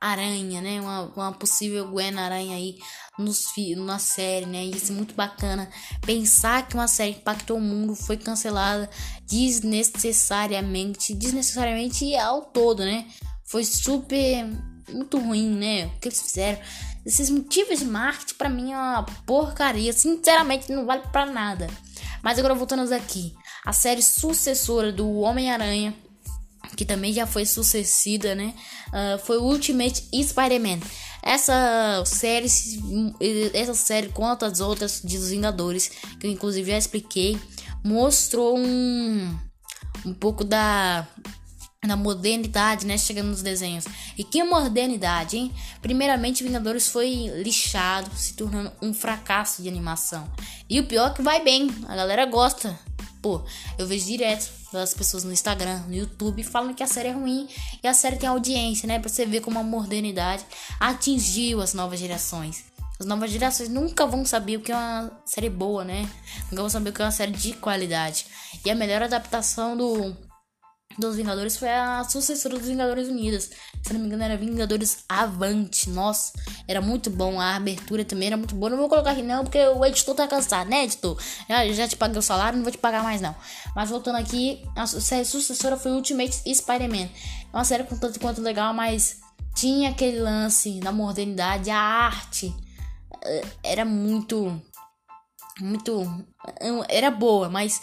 aranha, 0.00 0.60
né? 0.60 0.80
Uma, 0.80 1.02
uma 1.16 1.32
possível 1.32 1.88
Gwen 1.88 2.18
Aranha 2.18 2.56
aí 2.56 2.78
nos, 3.18 3.46
na 3.76 3.98
série, 3.98 4.46
né? 4.46 4.64
Isso 4.64 4.92
é 4.92 4.94
muito 4.94 5.14
bacana. 5.14 5.70
Pensar 6.04 6.68
que 6.68 6.74
uma 6.74 6.86
série 6.86 7.14
que 7.14 7.20
impactou 7.20 7.56
o 7.56 7.60
mundo 7.60 7.94
foi 7.94 8.16
cancelada 8.16 8.90
desnecessariamente. 9.26 11.14
Desnecessariamente 11.14 12.14
ao 12.16 12.42
todo, 12.42 12.84
né? 12.84 13.06
Foi 13.44 13.64
super. 13.64 14.46
Muito 14.90 15.18
ruim, 15.18 15.48
né? 15.48 15.86
O 15.86 15.98
que 15.98 16.08
eles 16.08 16.20
fizeram 16.20 16.60
esses 17.04 17.28
motivos 17.28 17.78
de 17.78 17.84
marketing 17.84 18.34
para 18.34 18.48
mim 18.48 18.72
é 18.72 18.76
uma 18.76 19.02
porcaria. 19.26 19.92
Sinceramente, 19.92 20.72
não 20.72 20.86
vale 20.86 21.02
para 21.12 21.26
nada. 21.26 21.68
Mas 22.22 22.38
agora 22.38 22.54
voltando 22.54 22.90
aqui. 22.92 23.34
A 23.64 23.72
série 23.72 24.02
sucessora 24.02 24.92
do 24.92 25.20
Homem-Aranha, 25.20 25.94
que 26.76 26.84
também 26.84 27.12
já 27.12 27.26
foi 27.26 27.44
sucessida, 27.44 28.34
né? 28.34 28.54
Uh, 28.88 29.18
foi 29.18 29.38
Ultimate 29.38 30.02
Spider-Man. 30.12 30.80
Essa 31.22 32.02
série, 32.04 32.48
essa 33.54 33.74
série, 33.74 34.08
quanto 34.08 34.44
as 34.44 34.60
outras 34.60 35.00
de 35.02 35.16
Os 35.16 35.30
Vingadores, 35.30 35.90
que 36.20 36.26
eu 36.26 36.30
inclusive 36.30 36.70
já 36.70 36.76
expliquei, 36.76 37.38
mostrou 37.82 38.58
um, 38.58 39.38
um 40.04 40.12
pouco 40.12 40.44
da 40.44 41.06
na 41.86 41.96
modernidade, 41.96 42.86
né? 42.86 42.96
Chegando 42.98 43.28
nos 43.28 43.42
desenhos. 43.42 43.84
E 44.16 44.24
que 44.24 44.42
modernidade, 44.42 45.36
hein? 45.36 45.52
Primeiramente, 45.80 46.44
Vingadores 46.44 46.88
foi 46.88 47.30
lixado, 47.42 48.10
se 48.16 48.34
tornando 48.34 48.72
um 48.82 48.92
fracasso 48.92 49.62
de 49.62 49.68
animação. 49.68 50.28
E 50.68 50.80
o 50.80 50.86
pior 50.86 51.10
é 51.10 51.14
que 51.14 51.22
vai 51.22 51.42
bem, 51.42 51.68
a 51.88 51.96
galera 51.96 52.26
gosta. 52.26 52.78
Pô, 53.20 53.42
eu 53.78 53.86
vejo 53.86 54.04
direto 54.04 54.50
das 54.72 54.92
pessoas 54.92 55.24
no 55.24 55.32
Instagram, 55.32 55.78
no 55.86 55.94
YouTube, 55.94 56.42
falando 56.42 56.74
que 56.74 56.82
a 56.82 56.86
série 56.86 57.08
é 57.08 57.12
ruim 57.12 57.48
e 57.82 57.86
a 57.86 57.94
série 57.94 58.16
tem 58.16 58.28
audiência, 58.28 58.86
né? 58.86 58.98
Pra 58.98 59.08
você 59.08 59.24
ver 59.24 59.40
como 59.40 59.58
a 59.58 59.62
modernidade 59.62 60.44
atingiu 60.78 61.62
as 61.62 61.72
novas 61.72 61.98
gerações. 62.00 62.64
As 62.98 63.06
novas 63.06 63.30
gerações 63.30 63.68
nunca 63.68 64.06
vão 64.06 64.24
saber 64.24 64.56
o 64.56 64.60
que 64.60 64.70
é 64.70 64.76
uma 64.76 65.10
série 65.24 65.50
boa, 65.50 65.84
né? 65.84 66.08
Nunca 66.44 66.62
vão 66.62 66.70
saber 66.70 66.90
o 66.90 66.92
que 66.92 67.02
é 67.02 67.04
uma 67.04 67.10
série 67.10 67.32
de 67.32 67.52
qualidade. 67.54 68.26
E 68.64 68.70
a 68.70 68.74
melhor 68.74 69.02
adaptação 69.02 69.76
do 69.76 70.16
dos 70.98 71.16
Vingadores 71.16 71.56
foi 71.56 71.70
a 71.70 72.04
sucessora 72.04 72.58
dos 72.58 72.68
Vingadores 72.68 73.08
Unidos. 73.08 73.50
Se 73.82 73.92
não 73.92 74.00
me 74.00 74.06
engano, 74.06 74.22
era 74.22 74.36
Vingadores 74.36 75.04
Avante. 75.08 75.90
Nossa, 75.90 76.32
era 76.66 76.80
muito 76.80 77.10
bom. 77.10 77.40
A 77.40 77.56
abertura 77.56 78.04
também 78.04 78.28
era 78.28 78.36
muito 78.36 78.54
boa. 78.54 78.70
Não 78.70 78.78
vou 78.78 78.88
colocar 78.88 79.10
aqui 79.10 79.22
não, 79.22 79.44
porque 79.44 79.58
o 79.58 79.84
editor 79.84 80.14
tá 80.14 80.26
cansado, 80.28 80.70
né, 80.70 80.84
editor? 80.84 81.20
Já, 81.48 81.66
já 81.72 81.88
te 81.88 81.96
paguei 81.96 82.18
o 82.18 82.22
salário, 82.22 82.56
não 82.56 82.64
vou 82.64 82.72
te 82.72 82.78
pagar 82.78 83.02
mais 83.02 83.20
não. 83.20 83.34
Mas 83.74 83.90
voltando 83.90 84.16
aqui, 84.16 84.62
a 84.76 84.86
sucessora 84.86 85.76
foi 85.76 85.92
Ultimate 85.92 86.32
Spider-Man. 86.54 87.08
É 87.52 87.56
uma 87.56 87.64
série 87.64 87.84
com 87.84 87.96
tanto 87.96 88.20
quanto 88.20 88.40
legal, 88.40 88.72
mas 88.72 89.20
tinha 89.54 89.90
aquele 89.90 90.20
lance 90.20 90.80
da 90.80 90.92
modernidade, 90.92 91.70
a 91.70 91.78
arte 91.78 92.54
eh, 93.24 93.44
era 93.62 93.84
muito. 93.84 94.60
Muito. 95.60 96.24
Era 96.88 97.10
boa, 97.12 97.48
mas 97.48 97.80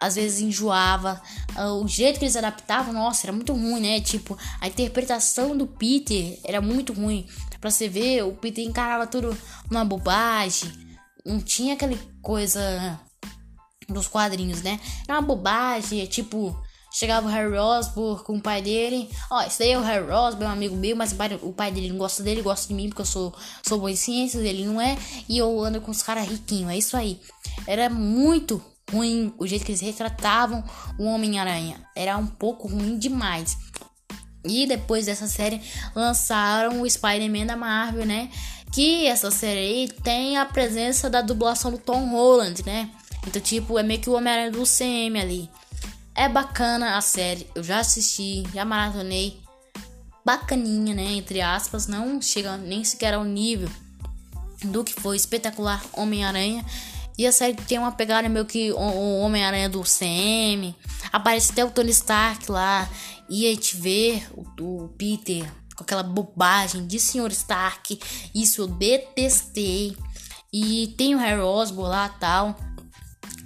às 0.00 0.14
vezes 0.14 0.40
enjoava. 0.40 1.20
Ah, 1.56 1.72
o 1.74 1.86
jeito 1.88 2.18
que 2.18 2.24
eles 2.24 2.36
adaptavam, 2.36 2.92
nossa, 2.92 3.26
era 3.26 3.32
muito 3.32 3.52
ruim, 3.52 3.80
né? 3.80 4.00
Tipo, 4.00 4.36
a 4.60 4.68
interpretação 4.68 5.56
do 5.56 5.66
Peter 5.66 6.38
era 6.44 6.60
muito 6.60 6.92
ruim. 6.92 7.26
Pra 7.60 7.70
você 7.70 7.88
ver, 7.88 8.22
o 8.22 8.32
Peter 8.32 8.64
encarava 8.64 9.06
tudo 9.06 9.36
uma 9.70 9.84
bobagem. 9.84 10.70
Não 11.26 11.40
tinha 11.40 11.74
aquela 11.74 11.96
coisa 12.22 13.00
dos 13.88 14.06
quadrinhos, 14.06 14.62
né? 14.62 14.78
Era 15.06 15.18
uma 15.18 15.26
bobagem, 15.26 16.06
tipo, 16.06 16.56
chegava 16.92 17.26
o 17.26 17.30
Harry 17.30 17.56
Osborn 17.56 18.22
com 18.22 18.36
o 18.36 18.40
pai 18.40 18.62
dele. 18.62 19.10
Ó, 19.30 19.42
esse 19.42 19.58
daí 19.58 19.72
é 19.72 19.78
o 19.78 19.82
Harry 19.82 20.10
Osborn, 20.10 20.44
é 20.44 20.48
um 20.48 20.52
amigo 20.52 20.76
meu, 20.76 20.96
mas 20.96 21.12
o 21.12 21.16
pai, 21.16 21.38
o 21.42 21.52
pai 21.52 21.72
dele 21.72 21.90
não 21.90 21.98
gosta 21.98 22.22
dele, 22.22 22.42
gosta 22.42 22.68
de 22.68 22.74
mim 22.74 22.88
porque 22.88 23.02
eu 23.02 23.06
sou, 23.06 23.34
sou 23.66 23.78
bom 23.78 23.88
em 23.88 23.96
ciências, 23.96 24.44
ele 24.44 24.64
não 24.64 24.80
é. 24.80 24.96
E 25.28 25.38
eu 25.38 25.60
ando 25.62 25.80
com 25.80 25.90
os 25.90 26.02
caras 26.02 26.28
riquinhos, 26.28 26.70
é 26.70 26.76
isso 26.76 26.96
aí. 26.96 27.20
Era 27.66 27.90
muito 27.90 28.62
ruim 28.92 29.32
o 29.38 29.46
jeito 29.46 29.64
que 29.64 29.72
eles 29.72 29.80
retratavam 29.80 30.64
o 30.98 31.04
Homem-Aranha. 31.04 31.76
Era 31.94 32.16
um 32.16 32.26
pouco 32.26 32.68
ruim 32.68 32.98
demais. 32.98 33.56
E 34.44 34.66
depois 34.66 35.06
dessa 35.06 35.26
série 35.26 35.60
lançaram 35.94 36.80
o 36.80 36.88
Spider-Man 36.88 37.46
da 37.46 37.56
Marvel, 37.56 38.06
né? 38.06 38.30
Que 38.72 39.06
essa 39.06 39.30
série 39.30 39.88
tem 40.02 40.36
a 40.36 40.44
presença 40.44 41.10
da 41.10 41.20
dublação 41.20 41.70
do 41.70 41.78
Tom 41.78 42.10
Holland, 42.10 42.64
né? 42.64 42.90
Então, 43.26 43.42
tipo, 43.42 43.78
é 43.78 43.82
meio 43.82 44.00
que 44.00 44.08
o 44.08 44.14
Homem-Aranha 44.14 44.50
do 44.50 44.62
CM 44.64 45.20
ali. 45.20 45.50
É 46.14 46.28
bacana 46.28 46.96
a 46.96 47.00
série, 47.00 47.46
eu 47.54 47.62
já 47.62 47.80
assisti, 47.80 48.44
já 48.52 48.64
maratonei. 48.64 49.40
Bacaninha, 50.24 50.94
né? 50.94 51.12
Entre 51.12 51.40
aspas, 51.40 51.86
não 51.86 52.20
chega 52.20 52.56
nem 52.56 52.84
sequer 52.84 53.14
ao 53.14 53.24
nível 53.24 53.68
do 54.64 54.82
que 54.84 54.92
foi 54.92 55.16
espetacular 55.16 55.82
Homem-Aranha. 55.92 56.64
E 57.18 57.26
a 57.26 57.32
série 57.32 57.54
tem 57.54 57.80
uma 57.80 57.90
pegada 57.90 58.28
meio 58.28 58.44
que 58.46 58.70
o 58.70 59.20
Homem-Aranha 59.20 59.68
do 59.68 59.82
CM. 59.82 60.72
Aparece 61.10 61.50
até 61.50 61.64
o 61.64 61.70
Tony 61.70 61.90
Stark 61.90 62.48
lá. 62.48 62.88
E 63.28 63.44
a 63.44 63.50
gente 63.50 63.76
vê 63.76 64.22
o, 64.32 64.84
o 64.84 64.88
Peter 64.90 65.44
com 65.74 65.82
aquela 65.82 66.04
bobagem 66.04 66.86
de 66.86 67.00
Sr. 67.00 67.32
Stark. 67.32 67.98
Isso 68.32 68.62
eu 68.62 68.68
detestei. 68.68 69.96
E 70.52 70.94
tem 70.96 71.16
o 71.16 71.18
Harry 71.18 71.40
Osborn 71.40 71.90
lá 71.90 72.08
tal. 72.08 72.56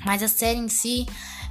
Mas 0.04 0.22
a 0.22 0.28
série 0.28 0.58
em 0.58 0.68
si 0.68 1.06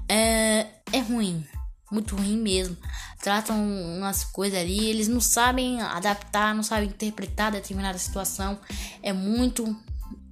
é, 0.08 0.68
é 0.94 1.00
ruim. 1.00 1.44
Muito 1.92 2.16
ruim 2.16 2.38
mesmo. 2.38 2.78
Tratam 3.20 3.58
umas 3.98 4.26
coisas 4.26 4.60
ali. 4.60 4.90
Eles 4.90 5.08
não 5.08 5.20
sabem 5.20 5.82
adaptar, 5.82 6.54
não 6.54 6.62
sabem 6.62 6.88
interpretar 6.88 7.52
determinada 7.52 7.98
situação. 7.98 8.60
É 9.02 9.12
muito 9.12 9.76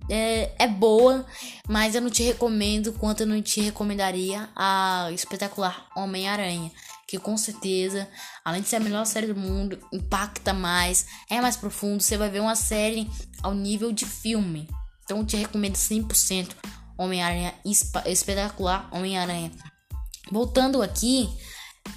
é, 0.10 0.52
é 0.58 0.68
boa, 0.68 1.26
mas 1.68 1.96
eu 1.96 2.02
não 2.02 2.10
te 2.10 2.24
recomendo 2.24 2.94
quanto 2.94 3.22
eu 3.22 3.28
não 3.28 3.42
te 3.42 3.62
recomendaria 3.62 4.50
a 4.56 5.10
espetacular 5.14 5.88
Homem-Aranha. 5.96 6.72
Que 7.08 7.18
com 7.18 7.38
certeza, 7.38 8.08
além 8.44 8.62
de 8.62 8.68
ser 8.68 8.76
a 8.76 8.80
melhor 8.80 9.06
série 9.06 9.28
do 9.28 9.40
mundo, 9.40 9.80
impacta 9.92 10.54
mais, 10.54 11.08
é 11.30 11.42
mais 11.42 11.56
profundo. 11.58 12.02
Você 12.02 12.18
vai 12.18 12.30
ver 12.30 12.40
uma 12.40 12.56
série 12.56 13.10
ao 13.42 13.54
nível 13.54 13.92
de 13.92 14.06
filme. 14.06 14.68
Então 15.04 15.20
eu 15.20 15.26
te 15.26 15.38
recomendo 15.38 15.76
100% 15.76 16.50
Homem-Aranha 16.98 17.54
espetacular 18.06 18.90
Homem-Aranha. 18.92 19.52
Voltando 20.32 20.84
aqui, 20.84 21.30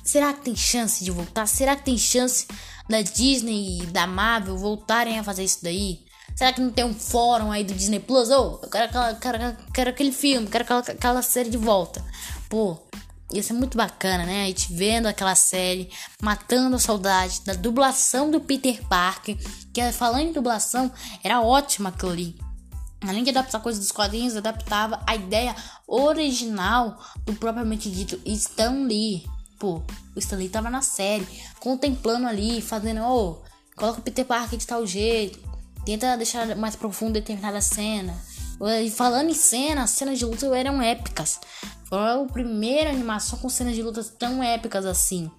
será 0.03 0.33
que 0.33 0.43
tem 0.43 0.57
chance 0.57 1.05
de 1.05 1.11
voltar? 1.11 1.47
Será 1.47 1.77
que 1.77 1.85
tem 1.85 1.99
chance 1.99 2.47
da 2.89 3.03
Disney 3.03 3.83
e 3.83 3.87
da 3.87 4.07
Marvel 4.07 4.57
voltarem 4.57 5.19
a 5.19 5.25
fazer 5.25 5.45
isso 5.45 5.63
daí? 5.63 6.05
Será 6.35 6.53
que 6.53 6.61
não 6.61 6.71
tem 6.71 6.85
um 6.85 6.95
fórum 6.95 7.51
aí 7.51 7.65
do 7.65 7.75
Disney 7.75 8.01
Plus? 8.01 8.31
Ô, 8.31 8.59
oh, 8.63 8.65
eu 8.65 8.71
quero, 8.71 8.93
quero, 8.93 9.17
quero, 9.19 9.57
quero 9.73 9.91
aquele 9.91 10.13
filme, 10.13 10.47
quero 10.47 10.65
aquela, 10.65 10.81
aquela 10.81 11.23
série 11.23 11.51
de 11.51 11.59
volta. 11.59 12.05
Pô, 12.49 12.79
ia 13.33 13.43
ser 13.43 13.55
muito 13.55 13.77
bacana, 13.77 14.25
né? 14.25 14.45
A 14.45 14.47
gente 14.47 14.73
vendo 14.73 15.07
aquela 15.07 15.35
série, 15.35 15.91
matando 16.21 16.77
a 16.77 16.79
saudade 16.79 17.43
da 17.45 17.55
dublação 17.55 18.31
do 18.31 18.41
Peter 18.41 18.83
Parker, 18.89 19.37
que 19.73 19.93
falando 19.93 20.29
em 20.29 20.33
dublação, 20.33 20.93
era 21.25 21.41
ótima 21.41 21.89
aquilo 21.89 22.13
ali. 22.13 22.37
Além 23.07 23.25
de 23.25 23.31
adaptar 23.31 23.61
coisas 23.61 23.83
dos 23.83 23.91
quadrinhos, 23.91 24.37
adaptava 24.37 25.03
a 25.07 25.17
ideia 25.17 25.57
original 25.89 27.03
do 27.25 27.35
propriamente 27.35 27.91
dito 27.91 28.21
Stan 28.25 28.87
Lee. 28.87 29.25
Pô, 29.59 29.83
o 30.15 30.19
Stan 30.19 30.37
Lee 30.37 30.49
tava 30.49 30.71
na 30.71 30.83
série, 30.83 31.27
contemplando 31.59 32.29
ali, 32.29 32.61
fazendo, 32.61 33.03
ô, 33.03 33.31
oh, 33.31 33.43
coloca 33.77 33.99
o 33.99 34.03
Peter 34.03 34.25
Parker 34.25 34.59
de 34.59 34.67
tal 34.67 34.87
jeito, 34.87 35.41
tenta 35.85 36.17
deixar 36.17 36.57
mais 36.57 36.77
profundo 36.77 37.15
determinada 37.15 37.61
cena. 37.61 38.15
E 38.85 38.91
falando 38.91 39.31
em 39.31 39.35
cena, 39.35 39.83
as 39.83 39.91
cenas 39.91 40.19
de 40.19 40.25
luta 40.25 40.47
eram 40.57 40.81
épicas. 40.81 41.41
Foi 41.85 41.99
a 41.99 42.25
primeira 42.33 42.91
animação 42.91 43.39
com 43.39 43.49
cenas 43.49 43.75
de 43.75 43.83
lutas 43.83 44.09
tão 44.09 44.43
épicas 44.43 44.87
assim. 44.87 45.31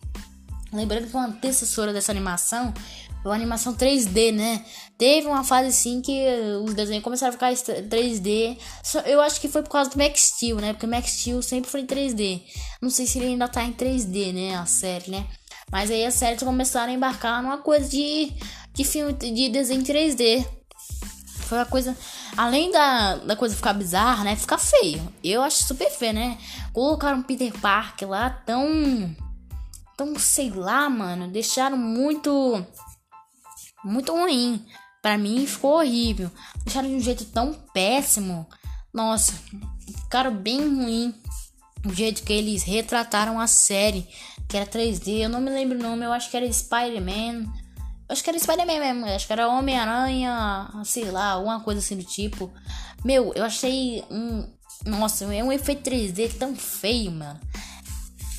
Lembrando 0.72 1.08
que 1.08 1.16
uma 1.16 1.28
antecessora 1.28 1.94
dessa 1.94 2.12
animação 2.12 2.74
foi 3.22 3.32
uma 3.32 3.38
animação 3.38 3.74
3D, 3.74 4.34
né? 4.34 4.66
Teve 4.98 5.28
uma 5.28 5.44
fase 5.46 5.70
assim 5.70 6.02
que 6.02 6.26
os 6.66 6.74
desenhos 6.74 7.04
começaram 7.04 7.30
a 7.30 7.32
ficar 7.32 7.54
3D. 7.54 8.58
Eu 9.06 9.22
acho 9.22 9.40
que 9.40 9.48
foi 9.48 9.64
por 9.64 9.70
causa 9.70 9.90
do 9.90 9.98
Max 9.98 10.34
Steel, 10.36 10.58
né? 10.58 10.74
Porque 10.74 10.86
o 10.86 10.90
Max 10.90 11.12
Steel 11.12 11.42
sempre 11.42 11.70
foi 11.70 11.82
em 11.82 11.88
3D. 11.88 12.42
Não 12.82 12.90
sei 12.90 13.08
se 13.08 13.20
ele 13.20 13.28
ainda 13.28 13.48
tá 13.48 13.64
em 13.64 13.72
3D, 13.72 14.34
né? 14.34 14.56
A 14.56 14.66
série, 14.66 15.10
né? 15.10 15.26
Mas 15.72 15.90
aí 15.90 16.06
as 16.06 16.16
séries 16.16 16.44
começaram 16.44 16.92
a 16.92 16.96
embarcar 16.96 17.42
numa 17.42 17.58
coisa 17.60 17.88
de, 17.88 18.34
de 18.74 18.84
filme 18.84 19.14
de 19.14 19.50
desenho 19.50 19.84
3D. 19.84 20.46
Foi 21.46 21.58
uma 21.60 21.66
coisa. 21.66 21.96
Além 22.36 22.72
da, 22.72 23.18
da 23.18 23.36
coisa 23.36 23.56
ficar 23.56 23.74
bizarra, 23.74 24.24
né? 24.24 24.36
Ficar 24.36 24.58
feio. 24.58 25.08
Eu 25.24 25.44
acho 25.44 25.64
super 25.64 25.90
feio, 25.92 26.14
né? 26.14 26.38
Colocaram 26.74 27.22
Peter 27.22 27.54
Parker 27.60 28.10
lá 28.10 28.30
tão. 28.30 29.16
Tão, 29.96 30.18
sei 30.18 30.50
lá, 30.50 30.90
mano. 30.90 31.28
Deixaram 31.28 31.78
muito. 31.78 32.66
Muito 33.84 34.12
ruim. 34.12 34.66
Para 35.02 35.18
mim 35.18 35.46
ficou 35.46 35.78
horrível. 35.78 36.32
Deixaram 36.64 36.90
de 36.90 36.96
um 36.96 37.00
jeito 37.00 37.26
tão 37.26 37.54
péssimo. 37.74 38.48
Nossa, 38.94 39.34
ficaram 40.04 40.34
bem 40.34 40.60
ruim. 40.60 41.14
O 41.86 41.94
jeito 41.94 42.24
que 42.24 42.32
eles 42.32 42.64
retrataram 42.64 43.40
a 43.40 43.46
série, 43.46 44.08
que 44.48 44.56
era 44.56 44.66
3D. 44.66 45.20
Eu 45.20 45.30
não 45.30 45.42
me 45.42 45.50
lembro 45.50 45.78
o 45.78 45.82
nome, 45.82 46.06
eu 46.06 46.14
acho 46.14 46.32
que 46.32 46.38
era 46.38 46.52
Spider-Man. 46.52 47.52
Acho 48.14 48.24
que 48.24 48.30
era 48.30 48.38
Spider-Man 48.38 48.80
mesmo, 48.80 49.06
acho 49.08 49.26
que 49.26 49.34
era 49.34 49.48
Homem-Aranha, 49.48 50.70
sei 50.86 51.10
lá, 51.10 51.32
alguma 51.32 51.60
coisa 51.62 51.80
assim 51.80 51.98
do 51.98 52.04
tipo. 52.04 52.54
Meu, 53.04 53.34
eu 53.34 53.44
achei 53.44 54.04
um. 54.12 54.48
Nossa, 54.86 55.26
é 55.34 55.44
um 55.44 55.52
efeito 55.52 55.90
3D 55.90 56.38
tão 56.38 56.56
feio, 56.56 57.12
mano. 57.12 57.40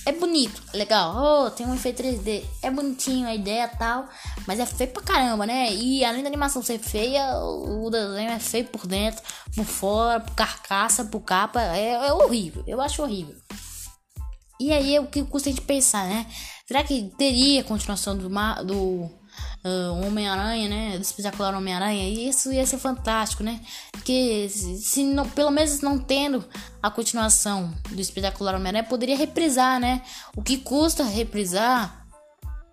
É 0.07 0.13
bonito, 0.13 0.63
legal. 0.73 1.17
Oh, 1.17 1.51
tem 1.51 1.67
um 1.67 1.75
efeito 1.75 2.05
3D. 2.05 2.45
É 2.63 2.71
bonitinho 2.71 3.27
a 3.27 3.35
ideia 3.35 3.67
tal. 3.67 4.09
Mas 4.47 4.61
é 4.61 4.67
feio 4.67 4.91
pra 4.91 5.03
caramba, 5.03 5.45
né? 5.45 5.73
E 5.73 6.05
além 6.05 6.23
da 6.23 6.29
animação 6.29 6.63
ser 6.63 6.79
feia, 6.79 7.37
o 7.37 7.91
desenho 7.91 8.31
é 8.31 8.39
feio 8.39 8.67
por 8.67 8.87
dentro, 8.87 9.25
por 9.57 9.65
fora, 9.65 10.21
por 10.21 10.37
carcaça, 10.37 11.05
por 11.05 11.21
capa. 11.21 11.61
É, 11.61 11.95
é 11.95 12.13
horrível. 12.13 12.63
Eu 12.65 12.81
acho 12.81 13.03
horrível. 13.03 13.35
E 14.61 14.73
aí 14.73 14.97
o 15.01 15.07
que 15.09 15.25
custa 15.25 15.53
de 15.53 15.61
pensar, 15.61 16.07
né? 16.07 16.27
Será 16.65 16.85
que 16.85 17.11
teria 17.19 17.65
continuação 17.65 18.17
do, 18.17 18.29
do 18.65 19.11
uh, 19.65 20.07
Homem-Aranha, 20.07 20.69
né? 20.69 20.99
Do 20.99 21.03
espetacular 21.03 21.55
Homem-Aranha. 21.55 22.09
E 22.09 22.29
isso 22.29 22.53
ia 22.53 22.67
ser 22.67 22.79
fantástico, 22.79 23.43
né? 23.43 23.61
Porque 23.91 24.49
se 24.49 25.05
não, 25.05 25.29
pelo 25.29 25.51
menos 25.51 25.81
não 25.81 25.99
tendo 25.99 26.45
a 26.83 26.91
continuação 26.91 27.73
do 27.91 28.01
espetacular 28.01 28.55
Homem-Aranha, 28.55 28.85
poderia 28.85 29.17
reprisar, 29.17 29.81
né? 29.81 30.03
O 30.37 30.43
que 30.43 30.59
custa 30.59 31.03
reprisar 31.03 32.05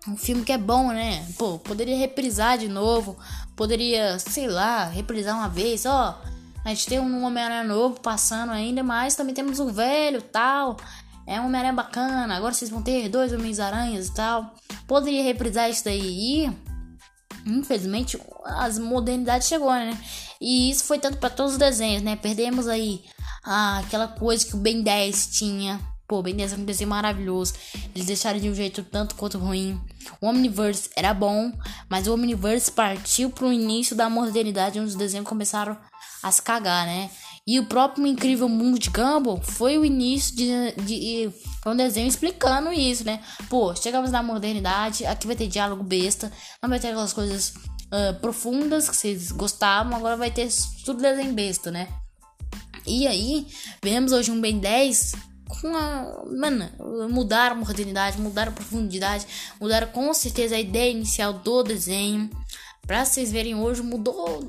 um 0.06 0.16
filme 0.16 0.44
que 0.44 0.52
é 0.52 0.58
bom, 0.58 0.88
né? 0.88 1.24
Pô, 1.38 1.58
poderia 1.58 1.96
reprisar 1.96 2.58
de 2.58 2.68
novo. 2.68 3.16
Poderia, 3.56 4.18
sei 4.18 4.48
lá, 4.48 4.84
reprisar 4.84 5.36
uma 5.36 5.48
vez, 5.48 5.86
ó. 5.86 6.20
A 6.64 6.68
gente 6.68 6.86
tem 6.86 7.00
um 7.00 7.24
Homem-Aranha 7.24 7.64
novo 7.64 8.00
passando 8.00 8.52
ainda, 8.52 8.82
mas 8.82 9.14
também 9.14 9.34
temos 9.34 9.58
o 9.58 9.68
velho 9.72 10.22
tal. 10.22 10.76
É 11.26 11.40
um 11.40 11.46
Homem-Aranha 11.46 11.72
bacana. 11.72 12.36
Agora 12.36 12.52
vocês 12.52 12.70
vão 12.70 12.82
ter 12.82 13.08
dois 13.08 13.32
Homens-Aranhas 13.32 14.08
e 14.08 14.14
tal. 14.14 14.54
Poderia 14.86 15.22
reprisar 15.22 15.70
isso 15.70 15.84
daí. 15.84 16.46
E 16.46 16.71
infelizmente 17.46 18.18
as 18.44 18.78
modernidades 18.78 19.48
chegou, 19.48 19.70
né? 19.70 19.96
E 20.40 20.70
isso 20.70 20.84
foi 20.84 20.98
tanto 20.98 21.18
para 21.18 21.30
todos 21.30 21.52
os 21.52 21.58
desenhos, 21.58 22.02
né? 22.02 22.16
Perdemos 22.16 22.66
aí 22.66 23.04
ah, 23.44 23.78
aquela 23.78 24.08
coisa 24.08 24.44
que 24.44 24.54
o 24.54 24.58
Ben 24.58 24.82
10 24.82 25.26
tinha. 25.26 25.80
Pô, 26.06 26.22
Ben 26.22 26.34
10 26.34 26.52
é 26.52 26.56
um 26.56 26.64
desenho 26.64 26.90
maravilhoso. 26.90 27.54
Eles 27.94 28.06
deixaram 28.06 28.38
de 28.38 28.48
um 28.48 28.54
jeito 28.54 28.82
tanto 28.82 29.14
quanto 29.14 29.38
ruim. 29.38 29.80
O 30.20 30.26
Omniverse 30.26 30.90
era 30.96 31.14
bom, 31.14 31.52
mas 31.88 32.06
o 32.06 32.14
Omniverse 32.14 32.70
partiu 32.70 33.30
pro 33.30 33.52
início 33.52 33.96
da 33.96 34.10
modernidade, 34.10 34.78
onde 34.78 34.90
os 34.90 34.96
desenhos 34.96 35.28
começaram 35.28 35.76
a 36.22 36.30
se 36.30 36.42
cagar, 36.42 36.86
né? 36.86 37.10
E 37.46 37.58
o 37.58 37.66
próprio 37.66 38.06
Incrível 38.06 38.48
Mundo 38.48 38.78
de 38.78 38.88
Gumball 38.88 39.40
foi 39.42 39.76
o 39.76 39.84
início 39.84 40.36
de, 40.36 40.72
de, 40.82 41.28
de 41.28 41.32
um 41.66 41.74
desenho 41.74 42.06
explicando 42.06 42.72
isso, 42.72 43.04
né? 43.04 43.20
Pô, 43.48 43.74
chegamos 43.74 44.12
na 44.12 44.22
modernidade, 44.22 45.04
aqui 45.04 45.26
vai 45.26 45.34
ter 45.34 45.48
diálogo 45.48 45.82
besta, 45.82 46.30
não 46.62 46.70
vai 46.70 46.78
ter 46.78 46.88
aquelas 46.88 47.12
coisas 47.12 47.54
uh, 47.86 48.14
profundas 48.20 48.88
que 48.88 48.94
vocês 48.94 49.32
gostavam, 49.32 49.96
agora 49.96 50.16
vai 50.16 50.30
ter 50.30 50.48
tudo 50.84 51.02
desenho 51.02 51.32
besta, 51.32 51.72
né? 51.72 51.88
E 52.86 53.06
aí, 53.08 53.46
vemos 53.82 54.12
hoje 54.12 54.30
um 54.30 54.40
Ben 54.40 54.58
10 54.58 55.12
com 55.60 55.76
a. 55.76 56.24
Mano, 56.26 56.70
mudaram 57.10 57.56
a 57.56 57.58
modernidade, 57.58 58.20
mudaram 58.20 58.52
a 58.52 58.54
profundidade, 58.54 59.26
mudaram 59.60 59.88
com 59.88 60.12
certeza 60.14 60.56
a 60.56 60.60
ideia 60.60 60.90
inicial 60.90 61.32
do 61.32 61.62
desenho. 61.62 62.30
Pra 62.86 63.04
vocês 63.04 63.30
verem 63.30 63.54
hoje, 63.54 63.82
mudou. 63.82 64.40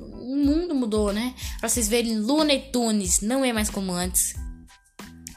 Mudou, 0.83 1.13
né? 1.13 1.33
Pra 1.59 1.69
vocês 1.69 1.87
verem, 1.87 2.19
Looney 2.19 2.69
Tunes 2.71 3.21
não 3.21 3.45
é 3.45 3.53
mais 3.53 3.69
como 3.69 3.93
antes. 3.93 4.35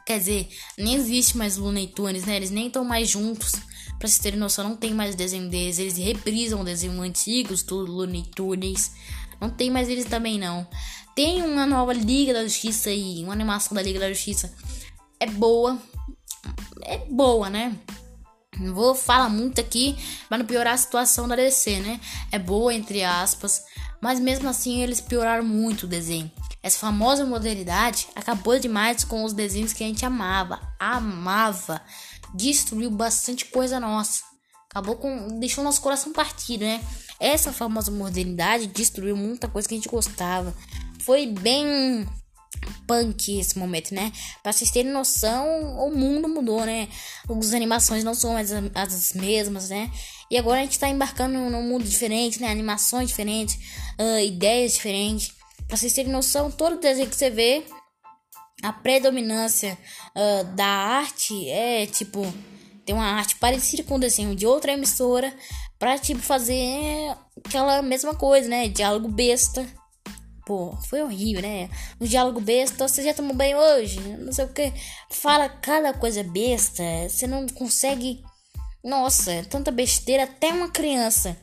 Quer 0.05 0.19
dizer, 0.19 0.49
nem 0.77 0.95
existe 0.95 1.37
mais 1.37 1.57
Looney 1.57 1.87
Tunes, 1.87 2.25
né? 2.25 2.37
Eles 2.37 2.51
nem 2.51 2.67
estão 2.67 2.85
mais 2.85 3.09
juntos. 3.09 3.53
Pra 3.97 4.09
vocês 4.09 4.19
terem 4.19 4.39
noção, 4.39 4.69
não 4.69 4.77
tem 4.77 4.93
mais 4.93 5.15
desenho 5.15 5.49
deles. 5.49 5.79
Eles 5.79 5.97
reprisam 5.97 6.65
desenhos 6.65 6.99
antigos 6.99 7.63
do 7.63 7.77
Looney 7.77 8.25
Tunes. 8.35 8.91
Não 9.41 9.49
tem 9.49 9.71
mais 9.71 9.89
eles 9.89 10.05
também, 10.05 10.37
não. 10.37 10.67
Tem 11.15 11.43
uma 11.43 11.65
nova 11.65 11.93
Liga 11.93 12.33
da 12.35 12.43
Justiça 12.43 12.91
aí. 12.91 13.23
Uma 13.23 13.33
animação 13.33 13.75
da 13.75 13.83
Liga 13.83 14.01
da 14.01 14.13
Justiça. 14.13 14.53
É 15.21 15.27
boa. 15.27 15.79
É 16.83 16.99
boa, 17.09 17.49
né? 17.49 17.73
Não 18.59 18.75
vou 18.75 18.95
falar 18.95 19.29
muito 19.29 19.61
aqui 19.61 19.97
para 20.29 20.39
não 20.39 20.47
piorar 20.47 20.75
a 20.75 20.79
situação 20.79 21.29
da 21.29 21.37
DC, 21.37 21.79
né? 21.81 22.01
É 22.33 22.39
boa, 22.39 22.75
entre 22.75 23.05
aspas, 23.05 23.63
mas 24.01 24.21
mesmo 24.21 24.49
assim 24.49 24.83
eles 24.83 25.01
pioraram 25.01 25.45
muito 25.45 25.85
o 25.85 25.89
desenho. 25.89 26.31
Essa 26.63 26.79
famosa 26.79 27.25
modernidade 27.25 28.09
acabou 28.15 28.59
demais 28.59 29.05
com 29.05 29.25
os 29.25 29.33
desenhos 29.33 29.73
que 29.73 29.85
a 29.85 29.87
gente 29.87 30.05
amava, 30.05 30.61
amava, 30.79 31.81
destruiu 32.35 32.91
bastante 32.91 33.47
coisa 33.47 33.79
nossa, 33.79 34.23
acabou 34.71 34.97
com, 34.97 35.39
deixou 35.39 35.63
nosso 35.63 35.81
coração 35.81 36.13
partido, 36.13 36.65
né? 36.65 36.83
Essa 37.19 37.53
famosa 37.53 37.91
modernidade 37.91 38.67
destruiu 38.67 39.17
muita 39.17 39.49
coisa 39.49 39.67
que 39.67 39.75
a 39.75 39.79
gente 39.79 39.89
gostava. 39.89 40.55
Foi 41.01 41.27
bem 41.27 42.07
punk 42.87 43.39
esse 43.39 43.59
momento, 43.59 43.95
né? 43.95 44.13
Pra 44.43 44.53
vocês 44.53 44.71
terem 44.71 44.93
noção, 44.93 45.47
o 45.79 45.95
mundo 45.95 46.29
mudou, 46.29 46.65
né? 46.65 46.89
As 47.29 47.53
animações 47.53 48.05
não 48.05 48.15
são 48.15 48.33
mais 48.33 48.51
as 48.75 49.13
mesmas, 49.13 49.71
né? 49.71 49.91
E 50.31 50.37
agora 50.37 50.61
a 50.61 50.63
gente 50.63 50.79
tá 50.79 50.89
embarcando 50.89 51.39
num 51.39 51.63
mundo 51.63 51.85
diferente, 51.85 52.41
né? 52.41 52.51
Animações 52.51 53.09
diferentes, 53.09 53.57
uh, 53.99 54.19
ideias 54.25 54.75
diferentes. 54.75 55.33
Pra 55.69 55.77
vocês 55.77 55.93
terem 55.93 56.13
noção, 56.13 56.51
todo 56.51 56.81
desenho 56.81 57.09
que 57.09 57.17
você 57.17 57.31
vê, 57.31 57.65
a 58.63 58.73
predominância 58.73 59.79
uh, 60.15 60.45
da 60.55 60.67
arte 60.67 61.49
é 61.49 61.87
tipo. 61.87 62.23
Tem 62.85 62.95
uma 62.95 63.05
arte 63.05 63.35
parecida 63.37 63.83
com 63.83 63.97
o 63.97 64.01
desenho 64.01 64.37
de 64.37 64.47
outra 64.47 64.73
emissora 64.73 65.35
pra 65.77 65.99
tipo 65.99 66.21
fazer 66.21 67.17
aquela 67.45 67.83
mesma 67.83 68.15
coisa, 68.15 68.49
né? 68.49 68.69
Diálogo 68.69 69.09
besta 69.09 69.67
Pô, 70.47 70.77
foi 70.89 71.03
horrível, 71.03 71.43
né? 71.43 71.69
Um 72.01 72.07
diálogo 72.07 72.41
besta, 72.41 72.87
você 72.87 73.03
já 73.03 73.13
tomou 73.13 73.35
banho 73.35 73.59
hoje? 73.59 73.99
Não 73.99 74.33
sei 74.33 74.45
o 74.45 74.53
que. 74.53 74.73
Fala 75.11 75.49
cada 75.49 75.93
coisa 75.93 76.23
besta, 76.23 76.85
você 77.09 77.27
não 77.27 77.49
consegue. 77.49 78.23
Nossa, 78.87 79.33
é 79.33 79.43
tanta 79.43 79.73
besteira, 79.73 80.23
até 80.23 80.53
uma 80.53 80.69
criança 80.69 81.37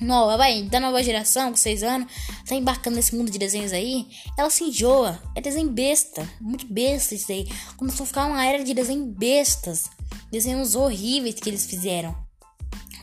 nova, 0.00 0.36
vai, 0.36 0.62
da 0.62 0.80
nova 0.80 1.00
geração, 1.04 1.50
com 1.50 1.56
6 1.56 1.84
anos, 1.84 2.12
tá 2.48 2.56
embarcando 2.56 2.96
nesse 2.96 3.14
mundo 3.14 3.30
de 3.30 3.38
desenhos 3.38 3.72
aí, 3.72 4.08
ela 4.36 4.50
se 4.50 4.64
enjoa. 4.64 5.22
É 5.36 5.40
desenho 5.40 5.70
besta, 5.70 6.28
muito 6.40 6.66
besta 6.66 7.14
isso 7.14 7.30
aí. 7.30 7.46
Começou 7.76 8.02
a 8.02 8.06
ficar 8.08 8.26
uma 8.26 8.44
era 8.44 8.64
de 8.64 8.74
desenho 8.74 9.06
bestas, 9.06 9.88
desenhos 10.32 10.74
horríveis 10.74 11.36
que 11.36 11.48
eles 11.48 11.64
fizeram. 11.64 12.12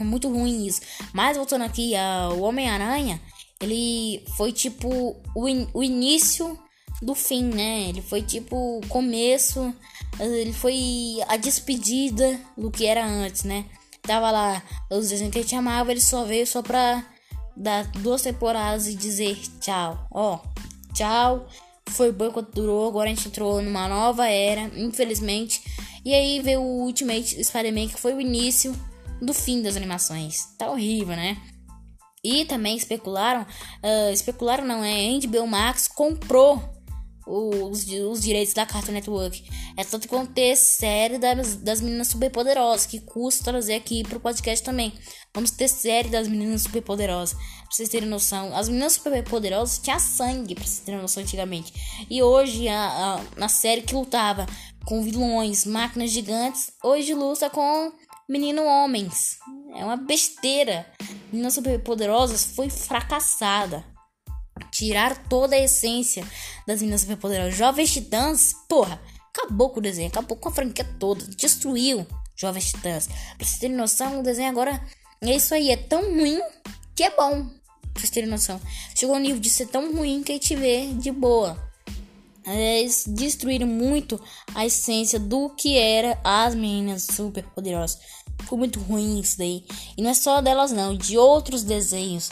Muito 0.02 0.28
ruim 0.28 0.66
isso. 0.66 0.82
Mas 1.14 1.38
voltando 1.38 1.64
aqui 1.64 1.96
ao 1.96 2.42
Homem-Aranha, 2.42 3.22
ele 3.62 4.22
foi 4.36 4.52
tipo 4.52 5.16
o, 5.34 5.48
in, 5.48 5.66
o 5.74 5.82
início 5.82 6.60
do 7.02 7.16
fim, 7.16 7.46
né? 7.46 7.88
Ele 7.88 8.02
foi 8.02 8.22
tipo 8.22 8.80
o 8.80 8.88
começo, 8.88 9.74
ele 10.26 10.54
foi 10.54 11.18
a 11.28 11.38
despedida 11.38 12.40
do 12.58 12.70
que 12.70 12.86
era 12.86 13.06
antes, 13.06 13.44
né? 13.44 13.66
Tava 14.02 14.32
lá 14.32 14.64
os 14.90 15.10
desenhos 15.10 15.32
que 15.32 15.40
a 15.40 15.42
gente 15.42 15.56
amava, 15.56 15.92
ele 15.92 16.02
só 16.02 16.24
veio 16.26 16.46
só 16.46 16.62
pra 16.62 17.06
dar 17.56 17.86
duas 17.92 18.22
temporadas 18.22 18.88
e 18.88 18.96
dizer 18.96 19.38
tchau. 19.60 20.08
Ó, 20.12 20.40
tchau. 20.94 21.48
Foi 21.90 22.12
bom 22.12 22.28
enquanto 22.28 22.54
durou, 22.54 22.88
agora 22.88 23.10
a 23.10 23.14
gente 23.14 23.28
entrou 23.28 23.62
numa 23.62 23.88
nova 23.88 24.28
era, 24.28 24.72
infelizmente. 24.76 25.62
E 26.06 26.14
aí 26.14 26.40
veio 26.42 26.62
o 26.62 26.84
Ultimate 26.84 27.44
Spider-Man, 27.44 27.90
que 27.90 28.00
foi 28.00 28.14
o 28.14 28.22
início 28.22 28.74
do 29.22 29.34
fim 29.34 29.62
das 29.62 29.76
animações. 29.76 30.56
Tá 30.58 30.70
horrível, 30.72 31.16
né? 31.16 31.38
E 32.24 32.46
também 32.46 32.78
especularam, 32.78 33.42
uh, 33.42 34.14
especularam 34.14 34.66
não, 34.66 34.84
é, 34.84 35.20
HBO 35.20 35.48
Max 35.48 35.88
comprou 35.88 36.62
os, 37.32 37.86
os 37.88 38.22
direitos 38.22 38.54
da 38.54 38.66
Cartoon 38.66 38.94
Network. 38.94 39.44
É 39.78 39.84
tanto 39.84 40.08
que 40.08 40.28
ter 40.34 40.56
série 40.56 41.18
das, 41.18 41.56
das 41.56 41.82
meninas 41.82 42.08
superpoderosas, 42.08 42.86
que 42.86 43.00
custa 43.00 43.46
trazer 43.46 43.76
aqui 43.76 44.04
pro 44.04 44.20
podcast 44.20 44.64
também. 44.64 44.94
Vamos 45.34 45.52
ter 45.52 45.68
série 45.68 46.10
das 46.10 46.28
meninas 46.28 46.64
superpoderosas, 46.64 47.34
pra 47.34 47.72
vocês 47.72 47.90
terem 47.90 48.10
noção. 48.10 48.56
As 48.56 48.68
meninas 48.68 48.94
superpoderosas 48.94 49.80
tinham 49.80 50.00
sangue, 50.00 50.56
pra 50.56 50.66
vocês 50.66 50.80
terem 50.80 51.02
noção, 51.02 51.24
antigamente. 51.24 51.74
E 52.10 52.22
hoje, 52.22 52.68
a, 52.68 53.22
a, 53.40 53.46
a 53.46 53.48
série 53.48 53.82
que 53.82 53.96
lutava 53.96 54.46
com 54.86 55.02
vilões, 55.02 55.66
máquinas 55.66 56.12
gigantes, 56.12 56.72
hoje 56.84 57.14
luta 57.14 57.50
com 57.50 57.92
menino 58.28 58.64
homens. 58.64 59.40
É 59.76 59.84
uma 59.84 59.98
besteira. 59.98 60.86
Meninas 61.32 61.54
Superpoderosas 61.54 62.44
foi 62.44 62.70
fracassada. 62.70 63.86
Tirar 64.70 65.28
toda 65.28 65.56
a 65.56 65.60
essência 65.60 66.26
das 66.68 66.82
Meninas 66.82 67.02
Superpoderosas. 67.02 67.56
Jovens 67.56 67.92
Titãs, 67.92 68.54
porra, 68.68 69.02
acabou 69.34 69.70
com 69.70 69.80
o 69.80 69.84
desenho, 69.84 70.10
acabou 70.10 70.38
com 70.38 70.50
a 70.50 70.52
franquia 70.52 70.86
toda, 71.00 71.26
destruiu 71.26 72.06
Jovens 72.36 72.72
Titãs. 72.72 73.08
Pra 73.08 73.46
vocês 73.46 73.60
terem 73.60 73.76
noção, 73.76 74.20
o 74.20 74.24
desenho 74.24 74.50
agora 74.50 74.82
é 75.22 75.36
isso 75.36 75.54
aí, 75.54 75.70
é 75.70 75.78
tão 75.78 76.02
ruim 76.02 76.40
que 76.96 77.04
é 77.04 77.10
bom. 77.10 77.46
Pra 77.94 78.00
vocês 78.00 78.10
terem 78.10 78.30
noção. 78.30 78.60
Chegou 78.96 79.16
ao 79.16 79.22
nível 79.22 79.40
de 79.40 79.50
ser 79.50 79.68
tão 79.68 79.94
ruim 79.94 80.24
que 80.24 80.32
a 80.32 80.36
gente 80.36 80.56
vê 80.56 80.88
de 80.94 81.12
boa. 81.12 81.58
Eles 82.46 83.06
destruíram 83.08 83.68
muito 83.68 84.20
a 84.56 84.66
essência 84.66 85.20
do 85.20 85.50
que 85.52 85.78
era 85.78 86.20
as 86.24 86.56
meninas 86.56 87.04
super 87.04 87.44
poderosas. 87.44 88.00
Ficou 88.40 88.58
muito 88.58 88.80
ruim 88.80 89.20
isso 89.20 89.38
daí. 89.38 89.64
E 89.96 90.02
não 90.02 90.10
é 90.10 90.14
só 90.14 90.42
delas 90.42 90.72
não, 90.72 90.96
de 90.96 91.18
outros 91.18 91.64
desenhos. 91.64 92.30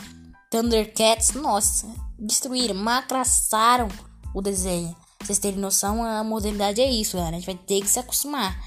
Thundercats, 0.49 1.33
nossa, 1.33 1.87
destruíram, 2.17 2.75
macraçaram 2.75 3.87
o 4.33 4.41
desenho. 4.41 4.95
Vocês 5.21 5.37
terem 5.37 5.59
noção, 5.59 6.03
a 6.03 6.23
modernidade 6.23 6.81
é 6.81 6.89
isso, 6.89 7.17
galera. 7.17 7.35
A 7.35 7.39
gente 7.39 7.45
vai 7.45 7.55
ter 7.55 7.81
que 7.81 7.87
se 7.87 7.99
acostumar. 7.99 8.57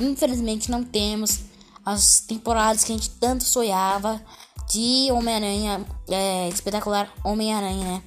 Infelizmente 0.00 0.70
não 0.70 0.84
temos 0.84 1.40
as 1.84 2.20
temporadas 2.20 2.84
que 2.84 2.92
a 2.92 2.94
gente 2.96 3.10
tanto 3.10 3.44
sonhava 3.44 4.20
de 4.68 5.08
Homem-Aranha, 5.12 5.86
é, 6.08 6.48
espetacular 6.48 7.12
Homem-Aranha, 7.22 7.84
né? 7.84 8.02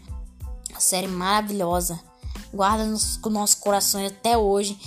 A 0.75 0.79
série 0.79 1.07
maravilhosa. 1.07 1.99
Guarda 2.53 2.85
nos 2.85 3.19
nossos 3.25 3.55
corações 3.55 4.11
até 4.11 4.37
hoje. 4.37 4.77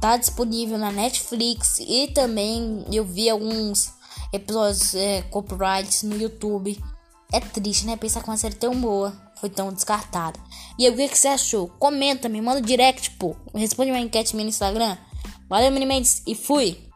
Tá 0.00 0.16
disponível 0.16 0.78
na 0.78 0.90
Netflix 0.90 1.78
e 1.78 2.08
também 2.08 2.84
eu 2.90 3.04
vi 3.04 3.30
alguns 3.30 3.92
episódios 4.32 4.94
é, 4.94 5.22
copyrights 5.22 6.02
no 6.02 6.16
YouTube. 6.16 6.82
É 7.32 7.40
triste, 7.40 7.86
né? 7.86 7.96
Pensar 7.96 8.22
que 8.22 8.28
uma 8.28 8.36
série 8.36 8.54
tão 8.54 8.78
boa 8.78 9.12
foi 9.40 9.48
tão 9.48 9.72
descartada. 9.72 10.38
E 10.78 10.86
aí, 10.86 10.92
o 10.92 10.96
que, 10.96 11.08
que 11.08 11.18
você 11.18 11.28
achou? 11.28 11.68
Comenta, 11.78 12.28
me 12.28 12.40
manda 12.40 12.60
direct, 12.60 13.10
pô. 13.12 13.34
Responde 13.54 13.90
uma 13.90 14.00
enquete 14.00 14.36
minha 14.36 14.44
no 14.44 14.50
Instagram. 14.50 14.96
Valeu, 15.48 15.70
Mini 15.70 15.86
Mendes, 15.86 16.22
e 16.26 16.34
fui! 16.34 16.91